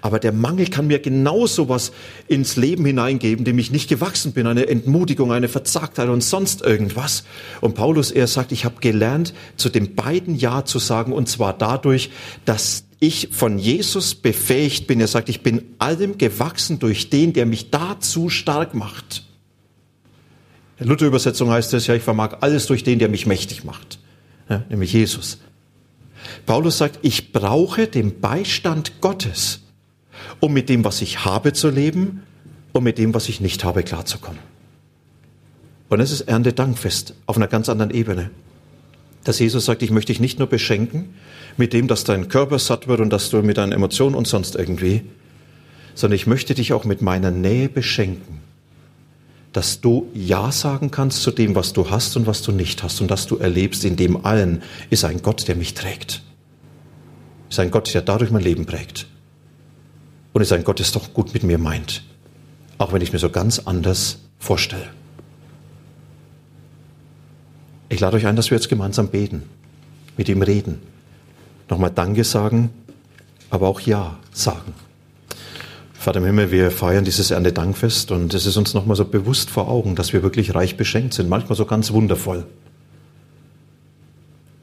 Aber 0.00 0.18
der 0.18 0.32
Mangel 0.32 0.66
kann 0.68 0.86
mir 0.86 0.98
genauso 0.98 1.68
was 1.68 1.92
ins 2.28 2.56
Leben 2.56 2.84
hineingeben, 2.84 3.44
dem 3.44 3.58
ich 3.58 3.70
nicht 3.70 3.88
gewachsen 3.88 4.32
bin, 4.32 4.46
eine 4.46 4.68
Entmutigung, 4.68 5.32
eine 5.32 5.48
Verzagtheit 5.48 6.08
und 6.08 6.22
sonst 6.22 6.62
irgendwas. 6.62 7.24
Und 7.60 7.74
Paulus, 7.74 8.10
er 8.10 8.26
sagt, 8.26 8.52
ich 8.52 8.64
habe 8.64 8.76
gelernt, 8.80 9.34
zu 9.56 9.68
den 9.68 9.94
beiden 9.94 10.36
Ja 10.36 10.64
zu 10.64 10.78
sagen, 10.78 11.12
und 11.12 11.28
zwar 11.28 11.56
dadurch, 11.56 12.10
dass 12.44 12.84
ich 13.02 13.30
von 13.32 13.58
Jesus 13.58 14.14
befähigt 14.14 14.86
bin. 14.86 15.00
Er 15.00 15.08
sagt, 15.08 15.28
ich 15.28 15.42
bin 15.42 15.62
allem 15.78 16.18
gewachsen 16.18 16.78
durch 16.78 17.10
den, 17.10 17.32
der 17.32 17.46
mich 17.46 17.70
dazu 17.70 18.28
stark 18.28 18.74
macht. 18.74 19.24
In 20.78 20.86
der 20.86 20.94
Luther-Übersetzung 20.94 21.50
heißt 21.50 21.74
es 21.74 21.88
ja, 21.88 21.94
ich 21.94 22.02
vermag 22.02 22.38
alles 22.40 22.66
durch 22.66 22.84
den, 22.84 23.00
der 23.00 23.08
mich 23.08 23.26
mächtig 23.26 23.64
macht, 23.64 23.98
ja, 24.48 24.64
nämlich 24.68 24.92
Jesus. 24.92 25.38
Paulus 26.46 26.78
sagt, 26.78 27.00
ich 27.02 27.32
brauche 27.32 27.88
den 27.88 28.20
Beistand 28.20 29.00
Gottes 29.00 29.60
um 30.42 30.52
mit 30.52 30.68
dem, 30.68 30.84
was 30.84 31.00
ich 31.02 31.24
habe, 31.24 31.52
zu 31.52 31.70
leben 31.70 32.22
und 32.72 32.82
mit 32.82 32.98
dem, 32.98 33.14
was 33.14 33.28
ich 33.28 33.40
nicht 33.40 33.62
habe, 33.62 33.84
klarzukommen. 33.84 34.40
Und 35.88 36.00
es 36.00 36.10
ist 36.10 36.22
Erntedankfest 36.22 37.14
auf 37.26 37.36
einer 37.36 37.46
ganz 37.46 37.68
anderen 37.68 37.92
Ebene. 37.92 38.30
Dass 39.22 39.38
Jesus 39.38 39.66
sagt, 39.66 39.84
ich 39.84 39.92
möchte 39.92 40.12
dich 40.12 40.18
nicht 40.18 40.40
nur 40.40 40.48
beschenken 40.48 41.14
mit 41.56 41.72
dem, 41.72 41.86
dass 41.86 42.02
dein 42.02 42.28
Körper 42.28 42.58
satt 42.58 42.88
wird 42.88 42.98
und 42.98 43.10
dass 43.10 43.30
du 43.30 43.40
mit 43.42 43.56
deinen 43.56 43.70
Emotionen 43.70 44.16
und 44.16 44.26
sonst 44.26 44.56
irgendwie, 44.56 45.02
sondern 45.94 46.16
ich 46.16 46.26
möchte 46.26 46.54
dich 46.54 46.72
auch 46.72 46.84
mit 46.84 47.02
meiner 47.02 47.30
Nähe 47.30 47.68
beschenken, 47.68 48.40
dass 49.52 49.80
du 49.80 50.08
Ja 50.12 50.50
sagen 50.50 50.90
kannst 50.90 51.22
zu 51.22 51.30
dem, 51.30 51.54
was 51.54 51.72
du 51.72 51.88
hast 51.88 52.16
und 52.16 52.26
was 52.26 52.42
du 52.42 52.50
nicht 52.50 52.82
hast 52.82 53.00
und 53.00 53.12
dass 53.12 53.28
du 53.28 53.36
erlebst, 53.36 53.84
in 53.84 53.94
dem 53.94 54.26
allen 54.26 54.62
ist 54.90 55.04
ein 55.04 55.22
Gott, 55.22 55.46
der 55.46 55.54
mich 55.54 55.74
trägt. 55.74 56.24
Ist 57.48 57.60
ein 57.60 57.70
Gott, 57.70 57.94
der 57.94 58.02
dadurch 58.02 58.32
mein 58.32 58.42
Leben 58.42 58.66
prägt 58.66 59.06
und 60.32 60.42
es 60.42 60.52
ein 60.52 60.64
Gott, 60.64 60.80
es 60.80 60.92
doch 60.92 61.12
gut 61.14 61.34
mit 61.34 61.42
mir 61.42 61.58
meint. 61.58 62.02
Auch 62.78 62.92
wenn 62.92 63.02
ich 63.02 63.12
mir 63.12 63.18
so 63.18 63.30
ganz 63.30 63.60
anders 63.60 64.18
vorstelle. 64.38 64.88
Ich 67.88 68.00
lade 68.00 68.16
euch 68.16 68.26
ein, 68.26 68.36
dass 68.36 68.50
wir 68.50 68.56
jetzt 68.56 68.68
gemeinsam 68.68 69.08
beten, 69.08 69.42
mit 70.16 70.28
ihm 70.28 70.42
reden, 70.42 70.80
nochmal 71.68 71.90
Danke 71.90 72.24
sagen, 72.24 72.70
aber 73.50 73.68
auch 73.68 73.80
Ja 73.80 74.18
sagen. 74.32 74.72
Vater 75.92 76.18
im 76.18 76.24
Himmel, 76.24 76.50
wir 76.50 76.70
feiern 76.70 77.04
dieses 77.04 77.30
Erntedankfest 77.30 78.10
und 78.10 78.34
es 78.34 78.46
ist 78.46 78.56
uns 78.56 78.74
nochmal 78.74 78.96
so 78.96 79.04
bewusst 79.04 79.50
vor 79.50 79.68
Augen, 79.68 79.94
dass 79.94 80.12
wir 80.12 80.22
wirklich 80.22 80.54
reich 80.54 80.76
beschenkt 80.76 81.14
sind, 81.14 81.28
manchmal 81.28 81.54
so 81.54 81.64
ganz 81.64 81.92
wundervoll. 81.92 82.46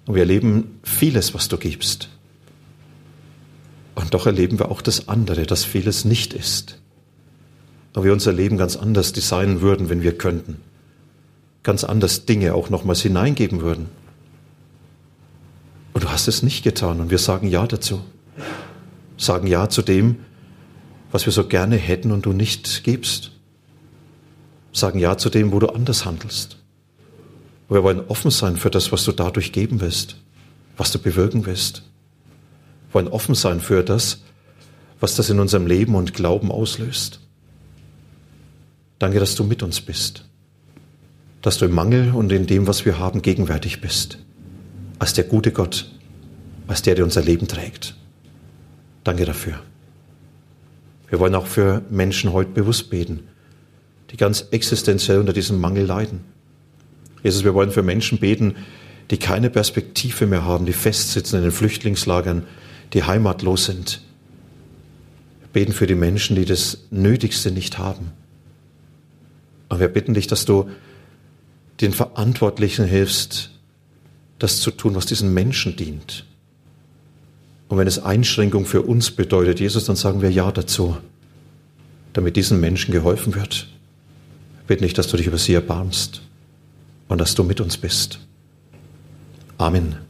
Und 0.06 0.16
wir 0.16 0.24
erleben 0.24 0.80
vieles, 0.84 1.34
was 1.34 1.48
du 1.48 1.58
gibst. 1.58 2.10
Und 4.10 4.16
doch 4.16 4.26
erleben 4.26 4.58
wir 4.58 4.72
auch 4.72 4.82
das 4.82 5.08
andere, 5.08 5.46
dass 5.46 5.64
vieles 5.64 6.04
nicht 6.04 6.34
ist. 6.34 6.80
Aber 7.94 8.06
wir 8.06 8.12
unser 8.12 8.34
Leben 8.34 8.58
ganz 8.58 8.76
anders 8.76 9.14
designen 9.14 9.62
würden, 9.62 9.88
wenn 9.90 10.02
wir 10.02 10.18
könnten. 10.18 10.62
Ganz 11.62 11.84
anders 11.84 12.26
Dinge 12.26 12.56
auch 12.56 12.72
nochmals 12.72 13.02
hineingeben 13.02 13.62
würden. 13.62 13.86
Und 15.94 16.06
du 16.06 16.10
hast 16.10 16.28
es 16.28 16.42
nicht 16.42 16.64
getan 16.64 17.02
und 17.02 17.12
wir 17.12 17.20
sagen 17.20 17.50
Ja 17.50 17.68
dazu. 17.68 18.02
Sagen 19.16 19.46
Ja 19.46 19.70
zu 19.70 19.84
dem, 19.84 20.16
was 21.12 21.28
wir 21.28 21.32
so 21.32 21.46
gerne 21.46 21.76
hätten 21.76 22.12
und 22.12 22.26
du 22.26 22.34
nicht 22.34 22.84
gibst. 22.84 23.30
Sagen 24.74 24.98
Ja 24.98 25.20
zu 25.20 25.30
dem, 25.30 25.52
wo 25.52 25.60
du 25.60 25.68
anders 25.68 26.06
handelst. 26.06 26.58
wir 27.70 27.84
wollen 27.84 28.02
offen 28.08 28.32
sein 28.32 28.58
für 28.58 28.72
das, 28.72 28.92
was 28.92 29.04
du 29.04 29.12
dadurch 29.12 29.52
geben 29.52 29.82
willst, 29.82 30.16
was 30.78 30.92
du 30.92 30.98
bewirken 30.98 31.46
willst 31.46 31.84
wollen 32.92 33.08
offen 33.08 33.36
sein 33.36 33.60
für 33.60 33.84
das, 33.84 34.24
was 35.00 35.16
das 35.16 35.30
in 35.30 35.40
unserem 35.40 35.68
Leben 35.68 35.96
und 35.96 36.14
Glauben 36.14 36.52
auslöst. 36.52 37.20
Danke, 38.98 39.20
dass 39.20 39.36
du 39.36 39.44
mit 39.44 39.64
uns 39.64 39.80
bist, 39.80 40.26
dass 41.42 41.58
du 41.58 41.66
im 41.66 41.72
Mangel 41.72 42.12
und 42.14 42.32
in 42.32 42.48
dem, 42.48 42.68
was 42.68 42.86
wir 42.86 43.00
haben, 43.00 43.22
gegenwärtig 43.22 43.80
bist, 43.80 44.20
als 45.00 45.14
der 45.14 45.24
gute 45.24 45.52
Gott, 45.52 45.90
als 46.68 46.82
der, 46.82 46.96
der 46.96 47.06
unser 47.06 47.22
Leben 47.22 47.48
trägt. 47.48 47.96
Danke 49.04 49.26
dafür. 49.26 49.62
Wir 51.08 51.20
wollen 51.20 51.36
auch 51.36 51.48
für 51.48 51.82
Menschen 51.90 52.34
heute 52.34 52.52
bewusst 52.52 52.90
beten, 52.90 53.22
die 54.12 54.18
ganz 54.18 54.48
existenziell 54.52 55.20
unter 55.20 55.34
diesem 55.34 55.60
Mangel 55.60 55.86
leiden. 55.86 56.22
Jesus, 57.24 57.44
wir 57.44 57.54
wollen 57.54 57.72
für 57.72 57.84
Menschen 57.84 58.20
beten, 58.20 58.56
die 59.10 59.18
keine 59.18 59.50
Perspektive 59.50 60.28
mehr 60.28 60.46
haben, 60.46 60.66
die 60.66 60.74
festsitzen 60.74 61.38
in 61.38 61.44
den 61.44 61.52
Flüchtlingslagern, 61.52 62.44
die 62.94 63.04
heimatlos 63.04 63.66
sind. 63.66 64.02
Wir 65.42 65.48
beten 65.54 65.74
für 65.74 65.88
die 65.88 65.96
Menschen, 65.96 66.36
die 66.36 66.46
das 66.46 66.86
Nötigste 66.92 67.52
nicht 67.52 67.78
haben. 67.78 68.12
Und 69.70 69.80
wir 69.80 69.88
bitten 69.88 70.14
dich, 70.14 70.28
dass 70.28 70.46
du 70.46 70.70
den 71.82 71.94
Verantwortlichen 71.94 72.86
hilfst, 72.86 73.52
das 74.40 74.62
zu 74.62 74.72
tun, 74.72 74.96
was 74.96 75.06
diesen 75.06 75.34
Menschen 75.34 75.76
dient. 75.76 76.26
Und 77.68 77.78
wenn 77.78 77.88
es 77.88 78.00
Einschränkung 78.00 78.66
für 78.66 78.82
uns 78.82 79.12
bedeutet, 79.12 79.60
Jesus, 79.60 79.86
dann 79.86 79.96
sagen 79.96 80.22
wir 80.22 80.32
Ja 80.32 80.52
dazu, 80.52 80.98
damit 82.14 82.36
diesen 82.36 82.60
Menschen 82.60 82.92
geholfen 82.92 83.36
wird. 83.36 83.68
Wir 84.58 84.76
bitten 84.76 84.84
dich, 84.84 84.94
dass 84.94 85.08
du 85.08 85.18
dich 85.18 85.28
über 85.28 85.38
sie 85.38 85.54
erbarmst 85.54 86.22
und 87.08 87.20
dass 87.20 87.36
du 87.36 87.44
mit 87.44 87.62
uns 87.62 87.78
bist. 87.78 88.20
Amen. 89.58 90.09